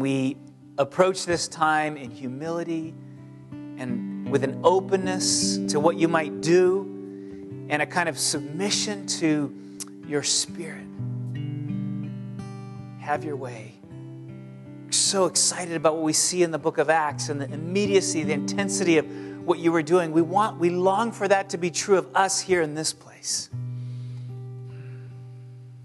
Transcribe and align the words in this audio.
We 0.00 0.36
approach 0.78 1.26
this 1.26 1.48
time 1.48 1.96
in 1.96 2.10
humility 2.10 2.94
and 3.50 4.28
with 4.30 4.44
an 4.44 4.60
openness 4.64 5.58
to 5.68 5.78
what 5.78 5.96
you 5.96 6.08
might 6.08 6.40
do 6.40 7.66
and 7.68 7.82
a 7.82 7.86
kind 7.86 8.08
of 8.08 8.18
submission 8.18 9.06
to 9.06 9.54
your 10.06 10.22
spirit. 10.22 10.86
Have 13.00 13.24
your 13.24 13.36
way. 13.36 13.74
So 14.90 15.26
excited 15.26 15.74
about 15.74 15.94
what 15.94 16.02
we 16.02 16.12
see 16.12 16.42
in 16.42 16.50
the 16.50 16.58
book 16.58 16.78
of 16.78 16.90
Acts 16.90 17.28
and 17.28 17.40
the 17.40 17.52
immediacy, 17.52 18.22
the 18.24 18.32
intensity 18.32 18.98
of 18.98 19.06
what 19.44 19.58
you 19.58 19.72
were 19.72 19.82
doing. 19.82 20.12
We 20.12 20.22
want, 20.22 20.58
we 20.58 20.70
long 20.70 21.12
for 21.12 21.26
that 21.28 21.50
to 21.50 21.58
be 21.58 21.70
true 21.70 21.98
of 21.98 22.14
us 22.14 22.40
here 22.40 22.62
in 22.62 22.74
this 22.74 22.92
place. 22.92 23.50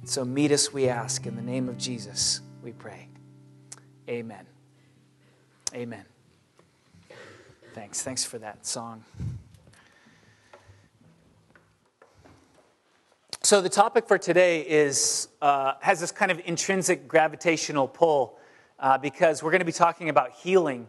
So 0.06 0.24
meet 0.24 0.52
us, 0.52 0.72
we 0.72 0.88
ask. 0.88 1.26
In 1.26 1.36
the 1.36 1.42
name 1.42 1.68
of 1.68 1.78
Jesus, 1.78 2.42
we 2.64 2.72
pray. 2.72 3.08
Amen. 4.10 4.46
Amen. 5.74 6.06
Thanks. 7.74 8.02
Thanks 8.02 8.24
for 8.24 8.38
that 8.38 8.66
song. 8.66 9.04
So 13.44 13.60
the 13.60 13.68
topic 13.68 14.08
for 14.08 14.18
today 14.18 14.62
is 14.62 15.28
uh, 15.42 15.74
has 15.82 16.00
this 16.00 16.14
kind 16.14 16.32
of 16.32 16.42
intrinsic 16.46 17.10
gravitational 17.10 17.90
pull 17.90 18.40
uh, 18.80 18.98
because 18.98 19.44
we're 19.44 19.52
going 19.52 19.60
to 19.60 19.66
be 19.66 19.74
talking 19.74 20.08
about 20.08 20.32
healing, 20.32 20.88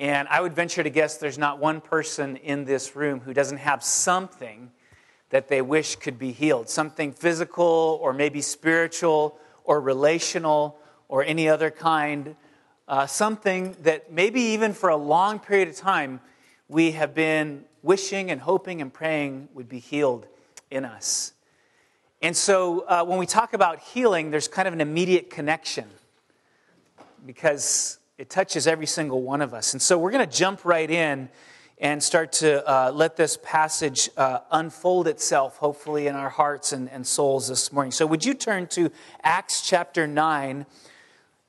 and 0.00 0.26
I 0.26 0.40
would 0.40 0.52
venture 0.52 0.82
to 0.82 0.90
guess 0.90 1.18
there's 1.18 1.38
not 1.38 1.60
one 1.60 1.80
person 1.80 2.36
in 2.38 2.64
this 2.64 2.96
room 2.96 3.20
who 3.20 3.32
doesn't 3.32 3.58
have 3.58 3.84
something 3.84 4.72
that 5.30 5.46
they 5.46 5.62
wish 5.62 5.94
could 5.94 6.18
be 6.18 6.32
healed, 6.32 6.68
something 6.68 7.12
physical 7.12 8.00
or 8.02 8.12
maybe 8.12 8.40
spiritual 8.40 9.38
or 9.62 9.80
relational 9.80 10.76
or 11.12 11.22
any 11.22 11.46
other 11.46 11.70
kind, 11.70 12.34
uh, 12.88 13.06
something 13.06 13.76
that 13.82 14.10
maybe 14.10 14.40
even 14.40 14.72
for 14.72 14.88
a 14.88 14.96
long 14.96 15.38
period 15.38 15.68
of 15.68 15.76
time 15.76 16.18
we 16.68 16.92
have 16.92 17.14
been 17.14 17.62
wishing 17.82 18.30
and 18.30 18.40
hoping 18.40 18.80
and 18.80 18.90
praying 18.94 19.46
would 19.52 19.68
be 19.68 19.78
healed 19.78 20.26
in 20.70 20.86
us. 20.86 21.34
And 22.22 22.34
so 22.34 22.86
uh, 22.88 23.04
when 23.04 23.18
we 23.18 23.26
talk 23.26 23.52
about 23.52 23.80
healing, 23.80 24.30
there's 24.30 24.48
kind 24.48 24.66
of 24.66 24.72
an 24.72 24.80
immediate 24.80 25.28
connection 25.28 25.84
because 27.26 27.98
it 28.16 28.30
touches 28.30 28.66
every 28.66 28.86
single 28.86 29.20
one 29.20 29.42
of 29.42 29.52
us. 29.52 29.74
And 29.74 29.82
so 29.82 29.98
we're 29.98 30.12
going 30.12 30.26
to 30.26 30.36
jump 30.38 30.64
right 30.64 30.90
in 30.90 31.28
and 31.78 32.02
start 32.02 32.32
to 32.32 32.66
uh, 32.66 32.90
let 32.90 33.16
this 33.16 33.36
passage 33.42 34.08
uh, 34.16 34.38
unfold 34.50 35.08
itself, 35.08 35.58
hopefully, 35.58 36.06
in 36.06 36.14
our 36.14 36.30
hearts 36.30 36.72
and, 36.72 36.88
and 36.88 37.06
souls 37.06 37.48
this 37.48 37.70
morning. 37.70 37.90
So, 37.90 38.06
would 38.06 38.24
you 38.24 38.32
turn 38.32 38.66
to 38.68 38.90
Acts 39.22 39.60
chapter 39.68 40.06
9, 40.06 40.64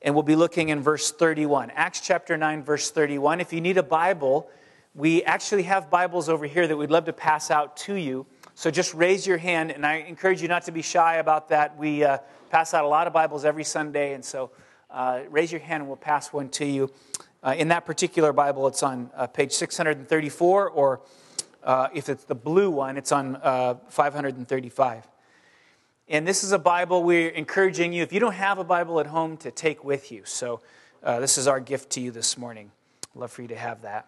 and 0.04 0.14
we'll 0.14 0.22
be 0.22 0.36
looking 0.36 0.68
in 0.68 0.82
verse 0.82 1.10
31. 1.10 1.70
Acts 1.70 2.00
chapter 2.00 2.36
9, 2.36 2.62
verse 2.62 2.90
31. 2.90 3.40
If 3.40 3.54
you 3.54 3.62
need 3.62 3.78
a 3.78 3.82
Bible, 3.82 4.50
we 4.94 5.24
actually 5.24 5.62
have 5.62 5.90
Bibles 5.90 6.28
over 6.28 6.44
here 6.44 6.68
that 6.68 6.76
we'd 6.76 6.90
love 6.90 7.06
to 7.06 7.12
pass 7.12 7.50
out 7.50 7.78
to 7.78 7.94
you. 7.94 8.26
So, 8.54 8.70
just 8.70 8.94
raise 8.94 9.26
your 9.26 9.38
hand, 9.38 9.72
and 9.72 9.84
I 9.84 9.94
encourage 9.94 10.40
you 10.42 10.46
not 10.46 10.66
to 10.66 10.72
be 10.72 10.82
shy 10.82 11.16
about 11.16 11.48
that. 11.48 11.76
We 11.76 12.04
uh, 12.04 12.18
pass 12.50 12.74
out 12.74 12.84
a 12.84 12.88
lot 12.88 13.06
of 13.06 13.12
Bibles 13.14 13.44
every 13.46 13.64
Sunday, 13.64 14.12
and 14.12 14.24
so 14.24 14.52
uh, 14.90 15.22
raise 15.30 15.50
your 15.50 15.60
hand 15.60 15.80
and 15.80 15.88
we'll 15.88 15.96
pass 15.96 16.32
one 16.32 16.50
to 16.50 16.64
you. 16.64 16.92
Uh, 17.42 17.54
in 17.58 17.68
that 17.68 17.84
particular 17.84 18.32
Bible, 18.32 18.68
it's 18.68 18.82
on 18.82 19.10
uh, 19.16 19.26
page 19.26 19.52
634, 19.52 20.70
or 20.70 21.00
uh, 21.64 21.88
if 21.92 22.08
it's 22.08 22.24
the 22.24 22.34
blue 22.34 22.70
one, 22.70 22.96
it's 22.96 23.10
on 23.10 23.36
uh, 23.36 23.74
535. 23.88 25.08
And 26.06 26.28
this 26.28 26.44
is 26.44 26.52
a 26.52 26.58
Bible 26.58 27.02
we're 27.02 27.30
encouraging 27.30 27.94
you, 27.94 28.02
if 28.02 28.12
you 28.12 28.20
don't 28.20 28.34
have 28.34 28.58
a 28.58 28.64
Bible 28.64 29.00
at 29.00 29.06
home, 29.06 29.38
to 29.38 29.50
take 29.50 29.84
with 29.84 30.12
you. 30.12 30.22
So 30.26 30.60
uh, 31.02 31.18
this 31.18 31.38
is 31.38 31.48
our 31.48 31.60
gift 31.60 31.90
to 31.92 32.00
you 32.00 32.10
this 32.10 32.36
morning. 32.36 32.70
Love 33.14 33.30
for 33.32 33.40
you 33.40 33.48
to 33.48 33.56
have 33.56 33.82
that. 33.82 34.06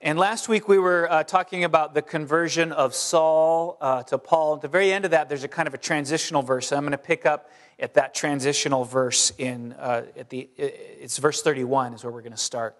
And 0.00 0.18
last 0.18 0.48
week 0.48 0.68
we 0.68 0.78
were 0.78 1.10
uh, 1.12 1.22
talking 1.24 1.64
about 1.64 1.92
the 1.92 2.00
conversion 2.00 2.72
of 2.72 2.94
Saul 2.94 3.76
uh, 3.78 4.02
to 4.04 4.16
Paul. 4.16 4.54
At 4.54 4.62
the 4.62 4.68
very 4.68 4.90
end 4.90 5.04
of 5.04 5.10
that, 5.10 5.28
there's 5.28 5.44
a 5.44 5.48
kind 5.48 5.68
of 5.68 5.74
a 5.74 5.78
transitional 5.78 6.40
verse. 6.40 6.72
I'm 6.72 6.80
going 6.80 6.92
to 6.92 6.98
pick 6.98 7.26
up 7.26 7.50
at 7.78 7.92
that 7.94 8.14
transitional 8.14 8.84
verse 8.84 9.32
in 9.36 9.74
uh, 9.74 10.04
at 10.16 10.30
the 10.30 10.48
it's 10.56 11.18
verse 11.18 11.42
31 11.42 11.92
is 11.92 12.04
where 12.04 12.12
we're 12.12 12.22
going 12.22 12.32
to 12.32 12.38
start, 12.38 12.76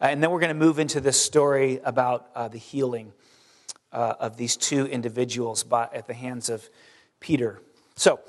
uh, 0.00 0.06
and 0.06 0.22
then 0.22 0.30
we're 0.30 0.40
going 0.40 0.48
to 0.48 0.54
move 0.54 0.78
into 0.78 1.00
this 1.00 1.20
story 1.20 1.80
about 1.84 2.30
uh, 2.34 2.48
the 2.48 2.58
healing 2.58 3.12
uh, 3.92 4.14
of 4.20 4.36
these 4.36 4.56
two 4.56 4.86
individuals 4.86 5.64
by, 5.64 5.88
at 5.92 6.06
the 6.06 6.14
hands 6.14 6.48
of 6.48 6.68
Peter. 7.20 7.60
So. 7.96 8.20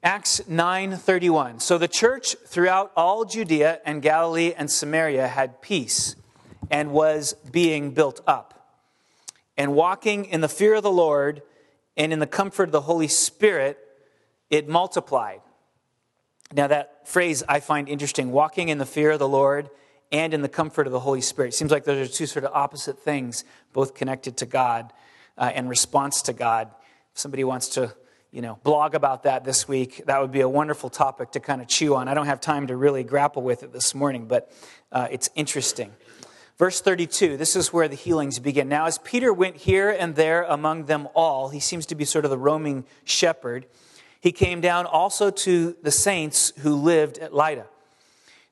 Acts 0.00 0.40
9:31. 0.48 1.60
So 1.60 1.76
the 1.76 1.88
church 1.88 2.36
throughout 2.46 2.92
all 2.96 3.24
Judea 3.24 3.80
and 3.84 4.00
Galilee 4.00 4.54
and 4.56 4.70
Samaria 4.70 5.26
had 5.26 5.60
peace 5.60 6.14
and 6.70 6.92
was 6.92 7.34
being 7.50 7.90
built 7.90 8.20
up. 8.24 8.76
And 9.56 9.74
walking 9.74 10.24
in 10.24 10.40
the 10.40 10.48
fear 10.48 10.74
of 10.74 10.84
the 10.84 10.90
Lord 10.90 11.42
and 11.96 12.12
in 12.12 12.20
the 12.20 12.26
comfort 12.28 12.64
of 12.64 12.72
the 12.72 12.82
Holy 12.82 13.08
Spirit, 13.08 13.76
it 14.50 14.68
multiplied. 14.68 15.40
Now, 16.52 16.68
that 16.68 17.06
phrase 17.06 17.42
I 17.48 17.60
find 17.60 17.88
interesting 17.88 18.30
walking 18.30 18.68
in 18.68 18.78
the 18.78 18.86
fear 18.86 19.10
of 19.10 19.18
the 19.18 19.28
Lord 19.28 19.68
and 20.10 20.32
in 20.32 20.42
the 20.42 20.48
comfort 20.48 20.86
of 20.86 20.92
the 20.92 21.00
Holy 21.00 21.20
Spirit. 21.20 21.48
It 21.48 21.54
seems 21.54 21.70
like 21.70 21.84
those 21.84 22.08
are 22.08 22.12
two 22.12 22.26
sort 22.26 22.44
of 22.44 22.52
opposite 22.54 22.98
things, 22.98 23.44
both 23.72 23.94
connected 23.94 24.36
to 24.38 24.46
God 24.46 24.92
uh, 25.36 25.50
and 25.54 25.68
response 25.68 26.22
to 26.22 26.32
God. 26.32 26.68
If 27.12 27.20
somebody 27.20 27.44
wants 27.44 27.68
to, 27.70 27.94
you 28.30 28.42
know, 28.42 28.58
blog 28.62 28.94
about 28.94 29.24
that 29.24 29.44
this 29.44 29.68
week, 29.68 30.02
that 30.06 30.20
would 30.20 30.32
be 30.32 30.40
a 30.40 30.48
wonderful 30.48 30.90
topic 30.90 31.32
to 31.32 31.40
kind 31.40 31.60
of 31.60 31.68
chew 31.68 31.94
on. 31.94 32.08
I 32.08 32.14
don't 32.14 32.26
have 32.26 32.40
time 32.40 32.66
to 32.68 32.76
really 32.76 33.04
grapple 33.04 33.42
with 33.42 33.62
it 33.62 33.72
this 33.72 33.94
morning, 33.94 34.26
but 34.26 34.50
uh, 34.92 35.08
it's 35.10 35.30
interesting. 35.34 35.92
Verse 36.58 36.80
32, 36.80 37.36
this 37.36 37.54
is 37.54 37.72
where 37.72 37.86
the 37.86 37.94
healings 37.94 38.40
begin. 38.40 38.68
Now, 38.68 38.86
as 38.86 38.98
Peter 38.98 39.32
went 39.32 39.56
here 39.56 39.90
and 39.90 40.16
there 40.16 40.42
among 40.42 40.86
them 40.86 41.06
all, 41.14 41.50
he 41.50 41.60
seems 41.60 41.86
to 41.86 41.94
be 41.94 42.04
sort 42.04 42.24
of 42.24 42.32
the 42.32 42.38
roaming 42.38 42.84
shepherd. 43.04 43.66
He 44.20 44.32
came 44.32 44.60
down 44.60 44.84
also 44.84 45.30
to 45.30 45.76
the 45.82 45.92
saints 45.92 46.52
who 46.58 46.74
lived 46.74 47.18
at 47.18 47.32
Lydda. 47.32 47.66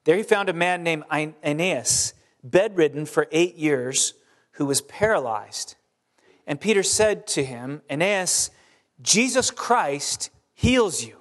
There 0.06 0.16
he 0.16 0.22
found 0.22 0.48
a 0.48 0.52
man 0.52 0.84
named 0.84 1.02
Aeneas, 1.10 2.14
bedridden 2.42 3.06
for 3.06 3.26
eight 3.32 3.56
years, 3.56 4.14
who 4.52 4.64
was 4.64 4.80
paralyzed. 4.80 5.74
And 6.46 6.60
Peter 6.60 6.84
said 6.84 7.26
to 7.28 7.44
him, 7.44 7.82
Aeneas, 7.90 8.50
Jesus 9.02 9.50
Christ 9.50 10.30
heals 10.54 11.04
you. 11.04 11.16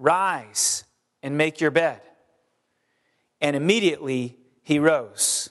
Rise 0.00 0.84
and 1.22 1.38
make 1.38 1.60
your 1.60 1.70
bed. 1.70 2.00
And 3.40 3.54
immediately 3.54 4.36
he 4.64 4.80
rose. 4.80 5.48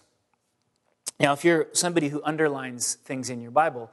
Now, 1.18 1.32
if 1.32 1.46
you're 1.46 1.68
somebody 1.72 2.10
who 2.10 2.22
underlines 2.26 2.96
things 2.96 3.30
in 3.30 3.40
your 3.40 3.52
Bible, 3.52 3.90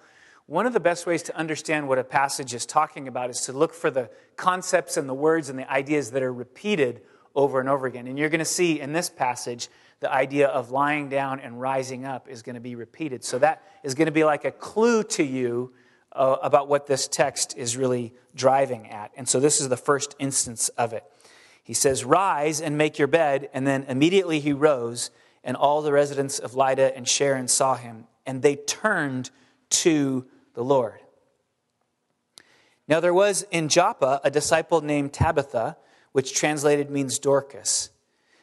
one 0.46 0.66
of 0.66 0.72
the 0.72 0.80
best 0.80 1.06
ways 1.06 1.22
to 1.22 1.36
understand 1.36 1.86
what 1.86 2.00
a 2.00 2.04
passage 2.04 2.52
is 2.52 2.66
talking 2.66 3.06
about 3.06 3.30
is 3.30 3.42
to 3.42 3.52
look 3.52 3.72
for 3.72 3.92
the 3.92 4.10
concepts 4.34 4.96
and 4.96 5.08
the 5.08 5.14
words 5.14 5.48
and 5.48 5.56
the 5.56 5.70
ideas 5.70 6.10
that 6.10 6.22
are 6.24 6.32
repeated 6.32 7.00
over 7.34 7.60
and 7.60 7.68
over 7.68 7.86
again. 7.86 8.06
And 8.06 8.18
you're 8.18 8.28
going 8.28 8.38
to 8.40 8.44
see 8.44 8.80
in 8.80 8.92
this 8.92 9.08
passage 9.08 9.68
the 10.00 10.12
idea 10.12 10.48
of 10.48 10.70
lying 10.70 11.08
down 11.08 11.40
and 11.40 11.60
rising 11.60 12.04
up 12.04 12.28
is 12.28 12.42
going 12.42 12.54
to 12.54 12.60
be 12.60 12.74
repeated. 12.74 13.24
So 13.24 13.38
that 13.38 13.62
is 13.82 13.94
going 13.94 14.06
to 14.06 14.12
be 14.12 14.24
like 14.24 14.44
a 14.44 14.50
clue 14.50 15.02
to 15.04 15.22
you 15.22 15.72
uh, 16.12 16.36
about 16.42 16.68
what 16.68 16.86
this 16.86 17.08
text 17.08 17.56
is 17.56 17.76
really 17.76 18.12
driving 18.34 18.90
at. 18.90 19.12
And 19.16 19.28
so 19.28 19.40
this 19.40 19.60
is 19.60 19.68
the 19.68 19.76
first 19.76 20.14
instance 20.18 20.68
of 20.70 20.92
it. 20.92 21.04
He 21.62 21.74
says, 21.74 22.04
Rise 22.04 22.60
and 22.60 22.76
make 22.76 22.98
your 22.98 23.08
bed. 23.08 23.48
And 23.54 23.66
then 23.66 23.84
immediately 23.84 24.40
he 24.40 24.52
rose, 24.52 25.10
and 25.44 25.56
all 25.56 25.82
the 25.82 25.92
residents 25.92 26.38
of 26.38 26.54
Lydda 26.54 26.96
and 26.96 27.06
Sharon 27.06 27.48
saw 27.48 27.76
him, 27.76 28.06
and 28.26 28.42
they 28.42 28.56
turned 28.56 29.30
to 29.70 30.26
the 30.54 30.62
Lord. 30.64 31.00
Now 32.88 33.00
there 33.00 33.14
was 33.14 33.46
in 33.50 33.68
Joppa 33.68 34.20
a 34.24 34.30
disciple 34.30 34.80
named 34.80 35.12
Tabitha, 35.12 35.76
which 36.12 36.34
translated 36.34 36.90
means 36.90 37.18
Dorcas. 37.18 37.90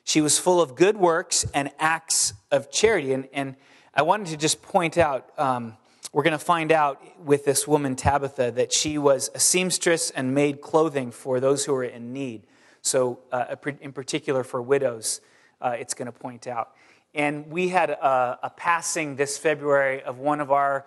She 0.04 0.22
was 0.22 0.40
full 0.40 0.60
of 0.60 0.76
good 0.76 0.98
works 0.98 1.46
and 1.54 1.72
acts 1.80 2.34
of 2.52 2.72
charity. 2.72 3.14
And, 3.14 3.28
and 3.32 3.56
I 3.94 4.02
wanted 4.02 4.28
to 4.28 4.38
just 4.38 4.62
point 4.62 4.98
out 4.98 5.30
um, 5.38 5.78
we're 6.12 6.24
going 6.24 6.32
to 6.32 6.44
find 6.44 6.72
out 6.72 7.00
with 7.24 7.46
this 7.46 7.68
woman, 7.68 7.96
Tabitha, 7.96 8.52
that 8.52 8.74
she 8.74 8.98
was 8.98 9.30
a 9.36 9.40
seamstress 9.40 10.10
and 10.10 10.34
made 10.34 10.62
clothing 10.62 11.12
for 11.12 11.40
those 11.40 11.66
who 11.66 11.74
were 11.74 11.84
in 11.84 12.12
need. 12.12 12.48
So, 12.82 13.20
uh, 13.32 13.56
in 13.82 13.94
particular 13.94 14.44
for 14.44 14.62
widows, 14.62 15.22
uh, 15.62 15.76
it's 15.78 15.94
going 15.94 16.08
to 16.08 16.12
point 16.12 16.48
out. 16.48 16.72
And 17.14 17.52
we 17.52 17.70
had 17.70 17.92
a, 17.92 18.40
a 18.44 18.50
passing 18.50 19.16
this 19.16 19.38
February 19.38 20.02
of 20.02 20.18
one 20.18 20.40
of 20.42 20.52
our 20.52 20.86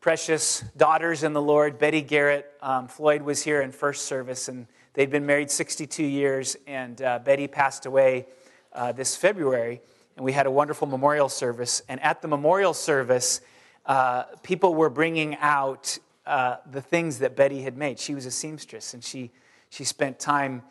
precious 0.00 0.64
daughters 0.76 1.22
in 1.22 1.32
the 1.32 1.42
Lord, 1.42 1.78
Betty 1.78 2.00
Garrett. 2.00 2.50
Um, 2.62 2.88
Floyd 2.88 3.22
was 3.22 3.42
here 3.42 3.60
in 3.60 3.72
first 3.72 4.06
service, 4.06 4.48
and 4.48 4.66
they'd 4.96 5.10
been 5.10 5.26
married 5.26 5.50
62 5.50 6.02
years, 6.02 6.56
and 6.66 7.00
uh, 7.02 7.18
Betty 7.20 7.46
passed 7.46 7.84
away 7.84 8.26
uh, 8.72 8.92
this 8.92 9.14
February, 9.14 9.82
and 10.16 10.24
we 10.24 10.32
had 10.32 10.46
a 10.46 10.50
wonderful 10.50 10.88
memorial 10.88 11.28
service. 11.28 11.82
And 11.86 12.00
at 12.00 12.22
the 12.22 12.28
memorial 12.28 12.72
service, 12.72 13.42
uh, 13.84 14.24
people 14.42 14.74
were 14.74 14.88
bringing 14.88 15.36
out 15.36 15.98
uh, 16.24 16.56
the 16.70 16.80
things 16.80 17.18
that 17.18 17.36
Betty 17.36 17.60
had 17.60 17.76
made. 17.76 17.98
She 17.98 18.14
was 18.14 18.24
a 18.24 18.30
seamstress, 18.30 18.94
and 18.94 19.04
she, 19.04 19.30
she 19.68 19.84
spent 19.84 20.18
time 20.18 20.62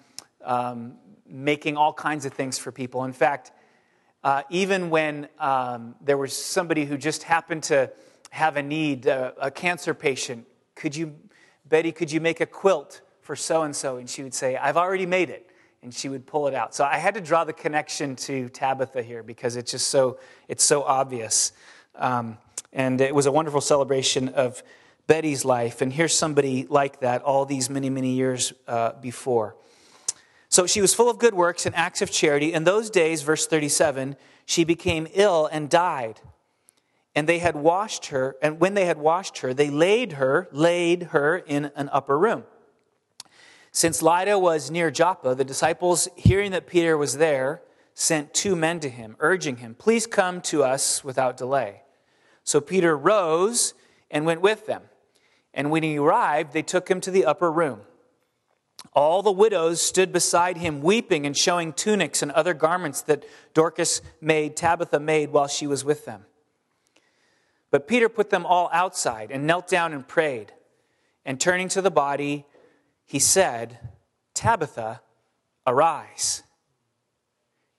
um, 0.43 0.95
making 1.27 1.77
all 1.77 1.93
kinds 1.93 2.25
of 2.25 2.33
things 2.33 2.57
for 2.57 2.71
people. 2.71 3.03
In 3.05 3.13
fact, 3.13 3.51
uh, 4.23 4.41
even 4.49 4.89
when 4.89 5.27
um, 5.37 5.93
there 6.01 6.17
was 6.17 6.35
somebody 6.35 6.85
who 6.85 6.97
just 6.97 7.21
happened 7.21 7.61
to 7.63 7.91
have 8.31 8.57
a 8.57 8.63
need, 8.63 9.07
uh, 9.07 9.33
a 9.39 9.51
cancer 9.51 9.93
patient, 9.93 10.47
could 10.73 10.95
you, 10.95 11.15
Betty, 11.69 11.91
could 11.91 12.11
you 12.11 12.19
make 12.19 12.41
a 12.41 12.47
quilt 12.47 13.01
for 13.25 13.35
so 13.35 13.63
and 13.63 13.75
so? 13.75 13.97
And 13.97 14.07
she 14.07 14.21
would 14.21 14.35
say, 14.35 14.55
I've 14.55 14.77
already 14.77 15.07
made 15.07 15.31
it. 15.31 15.49
And 15.81 15.93
she 15.93 16.09
would 16.09 16.25
pull 16.27 16.47
it 16.47 16.53
out. 16.53 16.75
So 16.75 16.83
I 16.83 16.97
had 16.97 17.15
to 17.15 17.21
draw 17.21 17.43
the 17.43 17.53
connection 17.53 18.15
to 18.17 18.49
Tabitha 18.49 19.01
here 19.01 19.23
because 19.23 19.55
it's 19.55 19.71
just 19.71 19.87
so, 19.87 20.19
it's 20.47 20.63
so 20.63 20.83
obvious. 20.83 21.51
Um, 21.95 22.37
and 22.71 23.01
it 23.01 23.13
was 23.15 23.25
a 23.25 23.31
wonderful 23.31 23.61
celebration 23.61 24.29
of 24.29 24.61
Betty's 25.07 25.43
life. 25.43 25.81
And 25.81 25.91
here's 25.91 26.13
somebody 26.13 26.67
like 26.69 26.99
that 26.99 27.23
all 27.23 27.45
these 27.45 27.69
many, 27.69 27.89
many 27.89 28.13
years 28.13 28.53
uh, 28.67 28.93
before. 28.93 29.55
So 30.49 30.67
she 30.67 30.81
was 30.81 30.93
full 30.93 31.09
of 31.09 31.17
good 31.17 31.33
works 31.33 31.65
and 31.65 31.75
acts 31.75 32.01
of 32.01 32.11
charity. 32.11 32.53
In 32.53 32.63
those 32.63 32.89
days, 32.91 33.23
verse 33.23 33.47
37, 33.47 34.15
she 34.45 34.63
became 34.63 35.07
ill 35.13 35.49
and 35.51 35.69
died. 35.69 36.21
And 37.15 37.27
they 37.27 37.39
had 37.39 37.55
washed 37.55 38.07
her, 38.07 38.35
and 38.41 38.59
when 38.59 38.73
they 38.73 38.85
had 38.85 38.97
washed 38.97 39.39
her, 39.39 39.53
they 39.53 39.69
laid 39.69 40.13
her, 40.13 40.47
laid 40.51 41.03
her 41.03 41.37
in 41.37 41.71
an 41.75 41.89
upper 41.91 42.19
room. 42.19 42.43
Since 43.75 44.01
Lydda 44.01 44.39
was 44.39 44.71
near 44.71 44.89
Joppa, 44.89 45.35
the 45.35 45.43
disciples, 45.43 46.07
hearing 46.15 46.51
that 46.51 46.65
Peter 46.65 46.97
was 46.97 47.17
there, 47.17 47.61
sent 47.93 48.33
two 48.33 48.55
men 48.55 48.79
to 48.79 48.89
him, 48.89 49.17
urging 49.19 49.57
him, 49.57 49.75
Please 49.75 50.07
come 50.07 50.39
to 50.43 50.63
us 50.63 51.03
without 51.03 51.35
delay. 51.35 51.81
So 52.45 52.61
Peter 52.61 52.95
rose 52.95 53.73
and 54.09 54.25
went 54.25 54.39
with 54.39 54.65
them. 54.65 54.83
And 55.53 55.71
when 55.71 55.83
he 55.83 55.97
arrived, 55.97 56.53
they 56.53 56.61
took 56.61 56.89
him 56.89 57.01
to 57.01 57.11
the 57.11 57.25
upper 57.25 57.51
room. 57.51 57.81
All 58.93 59.21
the 59.21 59.29
widows 59.29 59.81
stood 59.81 60.13
beside 60.13 60.55
him, 60.55 60.81
weeping 60.81 61.25
and 61.25 61.35
showing 61.35 61.73
tunics 61.73 62.21
and 62.21 62.31
other 62.31 62.53
garments 62.53 63.01
that 63.01 63.25
Dorcas 63.53 64.01
made, 64.21 64.55
Tabitha 64.55 65.01
made, 65.01 65.33
while 65.33 65.47
she 65.47 65.67
was 65.67 65.83
with 65.83 66.05
them. 66.05 66.23
But 67.71 67.89
Peter 67.89 68.07
put 68.07 68.29
them 68.29 68.45
all 68.45 68.69
outside 68.71 69.31
and 69.31 69.45
knelt 69.45 69.67
down 69.67 69.91
and 69.91 70.07
prayed. 70.07 70.53
And 71.25 71.41
turning 71.41 71.67
to 71.69 71.81
the 71.81 71.91
body, 71.91 72.45
he 73.05 73.19
said, 73.19 73.79
Tabitha, 74.33 75.01
arise. 75.65 76.43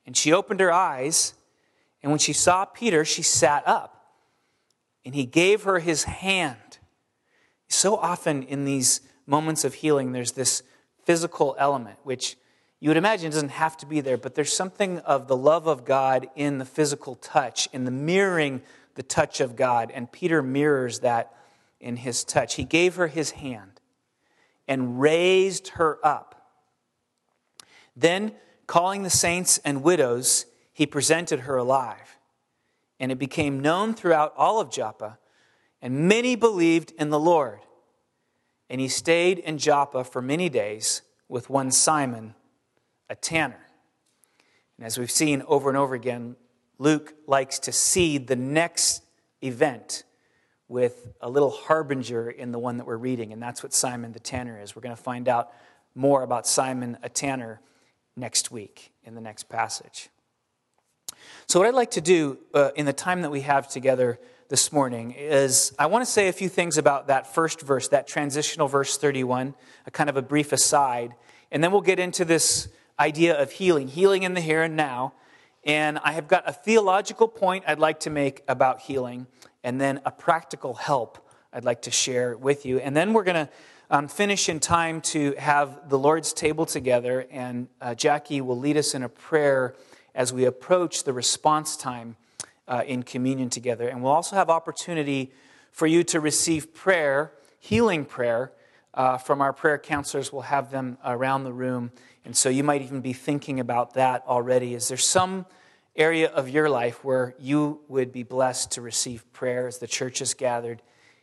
And 0.07 0.17
she 0.17 0.33
opened 0.33 0.61
her 0.61 0.73
eyes, 0.73 1.35
and 2.03 2.13
when 2.13 2.19
she 2.19 2.33
saw 2.33 2.65
Peter, 2.65 3.05
she 3.05 3.23
sat 3.23 3.67
up. 3.67 3.93
And 5.05 5.15
he 5.15 5.25
gave 5.25 5.65
her 5.65 5.79
his 5.79 6.05
hand. 6.05 6.79
So 7.69 7.97
often 7.97 8.43
in 8.45 8.65
these 8.65 9.01
moments 9.27 9.65
of 9.65 9.75
healing, 9.75 10.13
there's 10.13 10.33
this 10.33 10.63
physical 11.05 11.57
element, 11.59 11.99
which 12.05 12.37
you 12.79 12.91
would 12.91 12.97
imagine 12.97 13.31
doesn't 13.31 13.49
have 13.51 13.77
to 13.79 13.87
be 13.87 14.01
there, 14.01 14.17
but 14.17 14.35
there's 14.35 14.53
something 14.53 14.99
of 15.01 15.29
the 15.29 15.37
love 15.37 15.67
of 15.67 15.85
God 15.85 16.29
in 16.37 16.59
the 16.59 16.65
physical 16.65 17.15
touch, 17.17 17.69
in 17.73 17.85
the 17.85 17.91
mirroring 17.91 18.63
the 18.95 19.03
touch 19.03 19.41
of 19.41 19.57
God. 19.57 19.91
And 19.93 20.11
Peter 20.11 20.43
mirrors 20.43 21.01
that 21.01 21.35
in 21.81 21.97
his 21.97 22.23
touch. 22.23 22.55
He 22.55 22.65
gave 22.65 22.97
her 22.97 23.09
his 23.09 23.33
hand 23.33 23.76
and 24.69 25.01
raised 25.01 25.69
her 25.69 25.99
up. 26.05 26.51
Then, 27.95 28.33
calling 28.67 29.03
the 29.03 29.11
saints 29.11 29.59
and 29.59 29.83
widows, 29.83 30.47
he 30.73 30.87
presented 30.87 31.41
her 31.41 31.57
alive. 31.57 32.19
And 32.99 33.13
it 33.13 33.19
became 33.19 33.61
known 33.61 33.95
throughout 33.95 34.35
all 34.37 34.61
of 34.61 34.71
Joppa 34.71 35.19
and 35.83 36.09
many 36.09 36.37
believed 36.37 36.93
in 36.99 37.11
the 37.11 37.19
Lord. 37.19 37.61
And 38.69 38.81
he 38.81 38.89
stayed 38.89 39.39
in 39.39 39.59
Joppa 39.59 40.05
for 40.05 40.21
many 40.21 40.49
days 40.49 41.03
with 41.29 41.49
one 41.49 41.71
Simon, 41.71 42.35
a 43.09 43.15
tanner. 43.15 43.67
And 44.77 44.87
as 44.87 44.99
we've 44.99 45.11
seen 45.11 45.43
over 45.47 45.69
and 45.69 45.79
over 45.79 45.95
again, 45.95 46.37
Luke 46.79 47.15
likes 47.27 47.59
to 47.61 47.73
seed 47.73 48.27
the 48.27 48.37
next 48.37 49.03
event 49.43 50.05
with 50.69 51.13
a 51.21 51.31
little 51.31 51.51
harbinger 51.51 52.31
in 52.31 52.53
the 52.53 52.59
one 52.59 52.79
that 52.79 52.87
we're 52.87 52.97
reading, 52.97 53.33
and 53.33 53.43
that's 53.43 53.63
what 53.63 53.73
Simon 53.73 54.13
the 54.13 54.21
tanner 54.21 54.61
is. 54.61 54.75
We're 54.75 54.83
going 54.83 54.97
to 54.97 55.03
find 55.03 55.29
out 55.29 55.53
more 55.95 56.23
about 56.23 56.47
Simon 56.47 56.99
a 57.03 57.09
tanner 57.09 57.61
next 58.17 58.51
week 58.51 58.93
in 59.05 59.15
the 59.15 59.21
next 59.21 59.49
passage. 59.49 60.09
So, 61.47 61.61
what 61.61 61.69
I'd 61.69 61.75
like 61.75 61.93
to 61.93 62.01
do 62.01 62.39
uh, 62.55 62.71
in 62.75 62.87
the 62.87 62.93
time 62.93 63.23
that 63.23 63.31
we 63.31 63.43
have 63.43 63.69
together 63.69 64.19
this 64.49 64.73
morning 64.73 65.13
is 65.13 65.75
I 65.79 65.87
want 65.87 66.05
to 66.05 66.11
say 66.11 66.29
a 66.29 66.33
few 66.33 66.49
things 66.49 66.79
about 66.79 67.09
that 67.09 67.33
first 67.33 67.61
verse, 67.61 67.89
that 67.89 68.07
transitional 68.07 68.69
verse 68.69 68.97
31, 68.97 69.55
a 69.87 69.91
kind 69.91 70.09
of 70.09 70.17
a 70.17 70.23
brief 70.23 70.53
aside. 70.53 71.15
And 71.51 71.63
then 71.63 71.73
we'll 71.73 71.81
get 71.81 71.99
into 71.99 72.25
this 72.25 72.69
idea 72.99 73.41
of 73.41 73.53
healing, 73.53 73.89
healing 73.89 74.23
in 74.23 74.35
the 74.35 74.41
here 74.41 74.63
and 74.63 74.77
now. 74.77 75.15
And 75.65 75.99
I 76.05 76.13
have 76.13 76.29
got 76.29 76.49
a 76.49 76.53
theological 76.53 77.27
point 77.27 77.65
I'd 77.67 77.79
like 77.79 78.01
to 78.01 78.11
make 78.11 78.43
about 78.47 78.83
healing, 78.83 79.27
and 79.67 79.81
then 79.81 80.01
a 80.05 80.13
practical 80.13 80.75
help 80.75 81.29
I'd 81.53 81.65
like 81.65 81.83
to 81.83 81.91
share 81.91 82.37
with 82.37 82.65
you. 82.65 82.79
And 82.79 82.97
then 82.97 83.13
we're 83.13 83.25
going 83.25 83.47
to 83.47 83.53
um, 83.91 84.07
finish 84.07 84.49
in 84.49 84.61
time 84.61 85.01
to 85.01 85.35
have 85.39 85.89
the 85.89 85.99
Lord's 85.99 86.33
table 86.33 86.67
together, 86.67 87.27
and 87.33 87.67
uh, 87.81 87.97
Jackie 87.97 88.41
will 88.41 88.59
lead 88.59 88.77
us 88.77 88.95
in 88.95 89.03
a 89.03 89.09
prayer 89.09 89.75
as 90.15 90.33
we 90.33 90.45
approach 90.45 91.03
the 91.03 91.13
response 91.13 91.77
time 91.77 92.15
uh, 92.69 92.85
in 92.87 93.03
communion 93.03 93.51
together. 93.51 93.89
And 93.89 94.05
we'll 94.05 94.13
also 94.13 94.37
have 94.37 94.51
opportunity 94.51 95.33
for 95.73 95.89
you 95.89 96.05
to 96.05 96.21
receive 96.21 96.73
prayer, 96.73 97.33
healing 97.59 98.05
prayer, 98.05 98.53
uh, 98.95 99.19
from 99.19 99.41
our 99.41 99.53
prayer 99.53 99.79
counselors. 99.79 100.33
We'll 100.33 100.43
have 100.43 100.71
them 100.71 100.97
around 101.05 101.43
the 101.43 101.53
room. 101.53 101.91
And 102.25 102.37
so 102.37 102.49
you 102.51 102.63
might 102.63 102.83
even 102.83 103.01
be 103.01 103.13
thinking 103.13 103.59
about 103.59 103.95
that 103.95 104.23
already. 104.29 104.75
Is 104.75 104.87
there 104.87 104.97
some 104.97 105.45
area 105.97 106.29
of 106.29 106.49
your 106.49 106.69
life 106.69 107.05
where 107.05 107.35
you 107.39 107.81
would 107.89 108.13
be 108.13 108.23
blessed 108.23 108.73
to 108.73 108.81
receive 108.81 109.31
prayer 109.33 109.67
as 109.67 109.79
the 109.79 109.87
church 109.87 110.21
is 110.21 110.35
gathered 110.35 110.83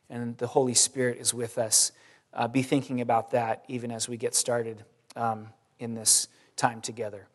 and 0.10 0.38
the 0.38 0.48
Holy 0.48 0.74
Spirit 0.74 1.18
is 1.20 1.34
with 1.34 1.58
us? 1.58 1.92
Uh, 2.34 2.48
be 2.48 2.64
thinking 2.64 3.00
about 3.00 3.32
that 3.32 3.64
even 3.68 3.92
as 3.92 4.10
we 4.10 4.18
get 4.18 4.34
started 4.34 4.84
um, 5.16 5.48
in 5.80 5.94
this 5.94 6.28
time 6.56 6.82
together. 6.82 7.28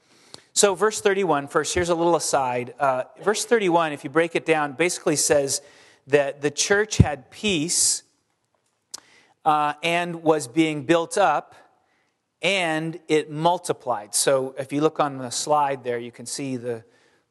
So, 0.53 0.75
verse 0.75 1.01
31, 1.01 1.47
first, 1.47 1.73
here's 1.73 1.89
a 1.89 1.95
little 1.95 2.17
aside. 2.17 2.75
Uh, 2.81 3.05
verse 3.23 3.45
31, 3.45 3.93
if 3.93 4.03
you 4.03 4.11
break 4.11 4.35
it 4.35 4.45
down, 4.45 4.73
basically 4.73 5.15
says 5.15 5.63
that 6.09 6.41
the 6.41 6.51
church 6.51 6.97
had 6.97 7.31
peace 7.31 8.03
uh, 9.45 9.75
and 9.85 10.25
was 10.25 10.49
being 10.49 10.83
built 10.83 11.17
up 11.17 11.55
and 12.43 12.99
it 13.07 13.31
multiplied. 13.31 14.15
So, 14.17 14.55
if 14.59 14.73
you 14.73 14.81
look 14.81 14.99
on 14.99 15.19
the 15.19 15.31
slide 15.31 15.85
there, 15.85 15.99
you 15.99 16.11
can 16.11 16.27
see 16.27 16.57
the 16.57 16.83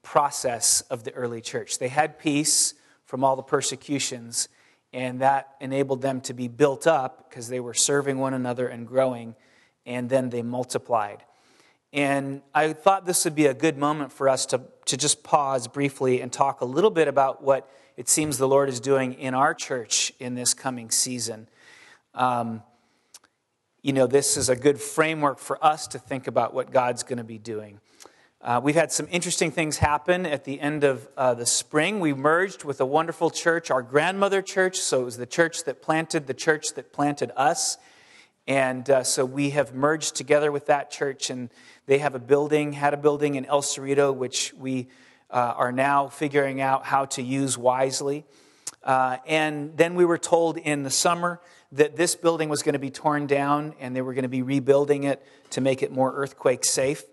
process 0.07 0.79
of 0.89 1.03
the 1.03 1.11
early 1.11 1.41
church. 1.41 1.79
They 1.79 1.89
had 1.89 2.17
peace 2.17 2.73
from 3.03 3.25
all 3.25 3.35
the 3.35 3.43
persecutions, 3.43 4.47
and 4.93 5.19
that 5.19 5.55
enabled 5.59 6.01
them 6.01 6.21
to 6.21 6.33
be 6.33 6.47
built 6.47 6.87
up 6.87 7.29
because 7.29 7.49
they 7.49 7.59
were 7.59 7.73
serving 7.73 8.17
one 8.17 8.33
another 8.33 8.69
and 8.69 8.87
growing, 8.87 9.35
and 9.85 10.09
then 10.09 10.29
they 10.29 10.41
multiplied. 10.41 11.23
And 11.91 12.41
I 12.55 12.71
thought 12.71 13.05
this 13.05 13.25
would 13.25 13.35
be 13.35 13.47
a 13.47 13.53
good 13.53 13.77
moment 13.77 14.13
for 14.13 14.29
us 14.29 14.45
to, 14.47 14.61
to 14.85 14.95
just 14.95 15.23
pause 15.23 15.67
briefly 15.67 16.21
and 16.21 16.31
talk 16.31 16.61
a 16.61 16.65
little 16.65 16.89
bit 16.89 17.09
about 17.09 17.43
what 17.43 17.69
it 17.97 18.07
seems 18.07 18.37
the 18.37 18.47
Lord 18.47 18.69
is 18.69 18.79
doing 18.79 19.13
in 19.13 19.33
our 19.33 19.53
church 19.53 20.13
in 20.19 20.35
this 20.35 20.53
coming 20.53 20.89
season. 20.89 21.49
Um, 22.13 22.63
you 23.81 23.91
know, 23.91 24.07
this 24.07 24.37
is 24.37 24.47
a 24.47 24.55
good 24.55 24.79
framework 24.79 25.37
for 25.37 25.61
us 25.63 25.85
to 25.87 25.99
think 25.99 26.27
about 26.27 26.53
what 26.53 26.71
God's 26.71 27.03
going 27.03 27.17
to 27.17 27.25
be 27.25 27.37
doing. 27.37 27.81
Uh, 28.39 28.61
we've 28.63 28.75
had 28.75 28.91
some 28.91 29.07
interesting 29.09 29.49
things 29.49 29.77
happen 29.77 30.23
at 30.23 30.43
the 30.43 30.59
end 30.59 30.83
of 30.83 31.07
uh, 31.17 31.33
the 31.33 31.45
spring. 31.45 31.99
We 31.99 32.13
merged 32.13 32.63
with 32.63 32.79
a 32.79 32.85
wonderful 32.85 33.31
church, 33.31 33.71
our 33.71 33.81
grandmother 33.81 34.43
church. 34.43 34.77
So 34.77 35.01
it 35.01 35.05
was 35.05 35.17
the 35.17 35.25
church 35.25 35.63
that 35.63 35.81
planted 35.81 36.27
the 36.27 36.35
church 36.35 36.75
that 36.75 36.93
planted 36.93 37.31
us. 37.35 37.79
And 38.47 38.87
uh, 38.89 39.03
so 39.03 39.25
we 39.25 39.49
have 39.49 39.73
merged 39.73 40.15
together 40.15 40.51
with 40.51 40.67
that 40.67 40.91
church, 40.91 41.31
and 41.31 41.49
they 41.87 41.97
have 41.97 42.13
a 42.13 42.19
building, 42.19 42.73
had 42.73 42.93
a 42.93 42.97
building 42.97 43.35
in 43.35 43.45
El 43.45 43.63
Cerrito, 43.63 44.15
which 44.15 44.53
we 44.53 44.87
uh, 45.31 45.53
are 45.57 45.71
now 45.71 46.07
figuring 46.07 46.61
out 46.61 46.85
how 46.85 47.05
to 47.05 47.23
use 47.23 47.57
wisely. 47.57 48.23
Uh, 48.83 49.17
and 49.25 49.75
then 49.75 49.95
we 49.95 50.05
were 50.05 50.19
told 50.19 50.57
in 50.57 50.83
the 50.83 50.91
summer 50.91 51.41
that 51.71 51.97
this 51.97 52.15
building 52.15 52.49
was 52.49 52.61
going 52.61 52.73
to 52.73 52.79
be 52.79 52.91
torn 52.91 53.25
down 53.25 53.73
and 53.79 53.95
they 53.95 54.01
were 54.01 54.13
going 54.13 54.23
to 54.23 54.29
be 54.29 54.43
rebuilding 54.43 55.03
it 55.03 55.25
to 55.49 55.59
make 55.59 55.81
it 55.81 55.91
more 55.91 56.13
earthquake 56.13 56.63
safe. 56.63 57.03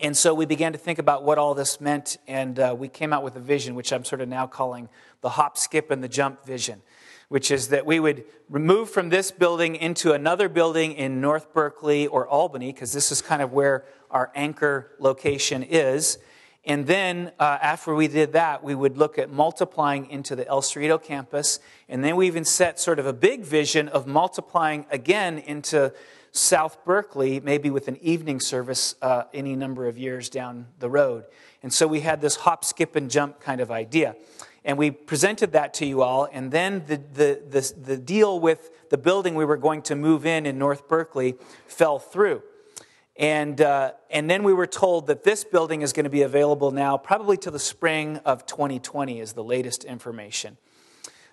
And 0.00 0.16
so 0.16 0.34
we 0.34 0.46
began 0.46 0.72
to 0.72 0.78
think 0.78 0.98
about 0.98 1.24
what 1.24 1.38
all 1.38 1.54
this 1.54 1.80
meant, 1.80 2.18
and 2.26 2.58
uh, 2.58 2.74
we 2.78 2.88
came 2.88 3.12
out 3.12 3.22
with 3.22 3.36
a 3.36 3.40
vision, 3.40 3.74
which 3.74 3.92
I'm 3.92 4.04
sort 4.04 4.20
of 4.20 4.28
now 4.28 4.46
calling 4.46 4.88
the 5.20 5.30
hop, 5.30 5.58
skip, 5.58 5.90
and 5.90 6.02
the 6.02 6.08
jump 6.08 6.44
vision 6.44 6.82
which 7.28 7.50
is 7.50 7.68
that 7.68 7.84
we 7.84 8.00
would 8.00 8.24
remove 8.48 8.90
from 8.90 9.10
this 9.10 9.30
building 9.30 9.76
into 9.76 10.12
another 10.12 10.48
building 10.48 10.92
in 10.92 11.20
North 11.20 11.52
Berkeley 11.52 12.06
or 12.06 12.26
Albany, 12.26 12.72
because 12.72 12.92
this 12.92 13.12
is 13.12 13.20
kind 13.20 13.42
of 13.42 13.52
where 13.52 13.84
our 14.10 14.32
anchor 14.34 14.92
location 14.98 15.62
is. 15.62 16.18
And 16.64 16.86
then 16.86 17.32
uh, 17.38 17.58
after 17.62 17.94
we 17.94 18.08
did 18.08 18.32
that, 18.32 18.64
we 18.64 18.74
would 18.74 18.96
look 18.96 19.18
at 19.18 19.30
multiplying 19.30 20.10
into 20.10 20.34
the 20.36 20.46
El 20.48 20.60
Cerrito 20.60 21.02
campus. 21.02 21.60
And 21.88 22.02
then 22.02 22.16
we 22.16 22.26
even 22.26 22.44
set 22.44 22.80
sort 22.80 22.98
of 22.98 23.06
a 23.06 23.12
big 23.12 23.42
vision 23.42 23.88
of 23.88 24.06
multiplying 24.06 24.86
again 24.90 25.38
into 25.38 25.92
South 26.32 26.84
Berkeley, 26.84 27.40
maybe 27.40 27.70
with 27.70 27.88
an 27.88 27.96
evening 28.02 28.40
service 28.40 28.94
uh, 29.02 29.24
any 29.32 29.56
number 29.56 29.86
of 29.86 29.98
years 29.98 30.28
down 30.28 30.66
the 30.78 30.88
road. 30.88 31.24
And 31.62 31.72
so 31.72 31.86
we 31.86 32.00
had 32.00 32.20
this 32.20 32.36
hop, 32.36 32.64
skip, 32.64 32.96
and 32.96 33.10
jump 33.10 33.40
kind 33.40 33.60
of 33.60 33.70
idea. 33.70 34.16
And 34.64 34.76
we 34.76 34.90
presented 34.90 35.52
that 35.52 35.74
to 35.74 35.86
you 35.86 36.02
all. 36.02 36.28
And 36.30 36.50
then 36.50 36.84
the, 36.86 36.96
the, 36.96 37.42
the, 37.48 37.74
the 37.80 37.96
deal 37.96 38.38
with 38.38 38.90
the 38.90 38.98
building 38.98 39.34
we 39.34 39.44
were 39.44 39.56
going 39.56 39.82
to 39.82 39.94
move 39.94 40.26
in 40.26 40.46
in 40.46 40.58
North 40.58 40.88
Berkeley 40.88 41.36
fell 41.66 41.98
through. 41.98 42.42
And, 43.16 43.60
uh, 43.60 43.92
and 44.10 44.30
then 44.30 44.44
we 44.44 44.52
were 44.52 44.66
told 44.66 45.08
that 45.08 45.24
this 45.24 45.42
building 45.42 45.82
is 45.82 45.92
going 45.92 46.04
to 46.04 46.10
be 46.10 46.22
available 46.22 46.70
now, 46.70 46.96
probably 46.96 47.36
to 47.38 47.50
the 47.50 47.58
spring 47.58 48.18
of 48.18 48.46
2020, 48.46 49.20
is 49.20 49.32
the 49.32 49.42
latest 49.42 49.84
information. 49.84 50.56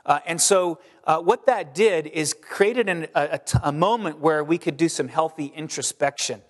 Uh, 0.06 0.20
and 0.26 0.40
so, 0.40 0.80
uh, 1.06 1.20
what 1.20 1.46
that 1.46 1.74
did 1.74 2.08
is 2.08 2.34
created 2.34 2.90
an, 2.90 3.08
a, 3.16 3.72
moment 3.72 4.20
where 4.20 4.44
we 4.44 4.58
could 4.58 4.78
do 4.78 4.90
some 4.90 5.08
healthy 5.08 5.46
introspection. 5.46 6.42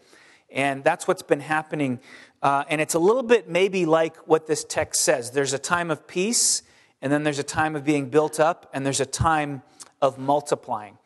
And 0.49 0.83
that's 0.83 1.07
what's 1.07 1.21
been 1.21 1.41
happening. 1.41 1.99
Uh, 2.41 2.63
and 2.69 2.79
it's 2.79 2.93
a 2.93 2.99
little 2.99 3.23
bit 3.23 3.49
maybe 3.49 3.85
like 3.85 4.15
what 4.27 4.47
this 4.47 4.63
text 4.63 5.01
says 5.01 5.31
there's 5.31 5.53
a 5.53 5.59
time 5.59 5.91
of 5.91 6.07
peace, 6.07 6.63
and 7.01 7.11
then 7.11 7.23
there's 7.23 7.39
a 7.39 7.43
time 7.43 7.75
of 7.75 7.83
being 7.83 8.09
built 8.09 8.39
up, 8.39 8.69
and 8.73 8.85
there's 8.85 9.01
a 9.01 9.05
time 9.05 9.61
of 10.01 10.17
multiplying. 10.17 10.97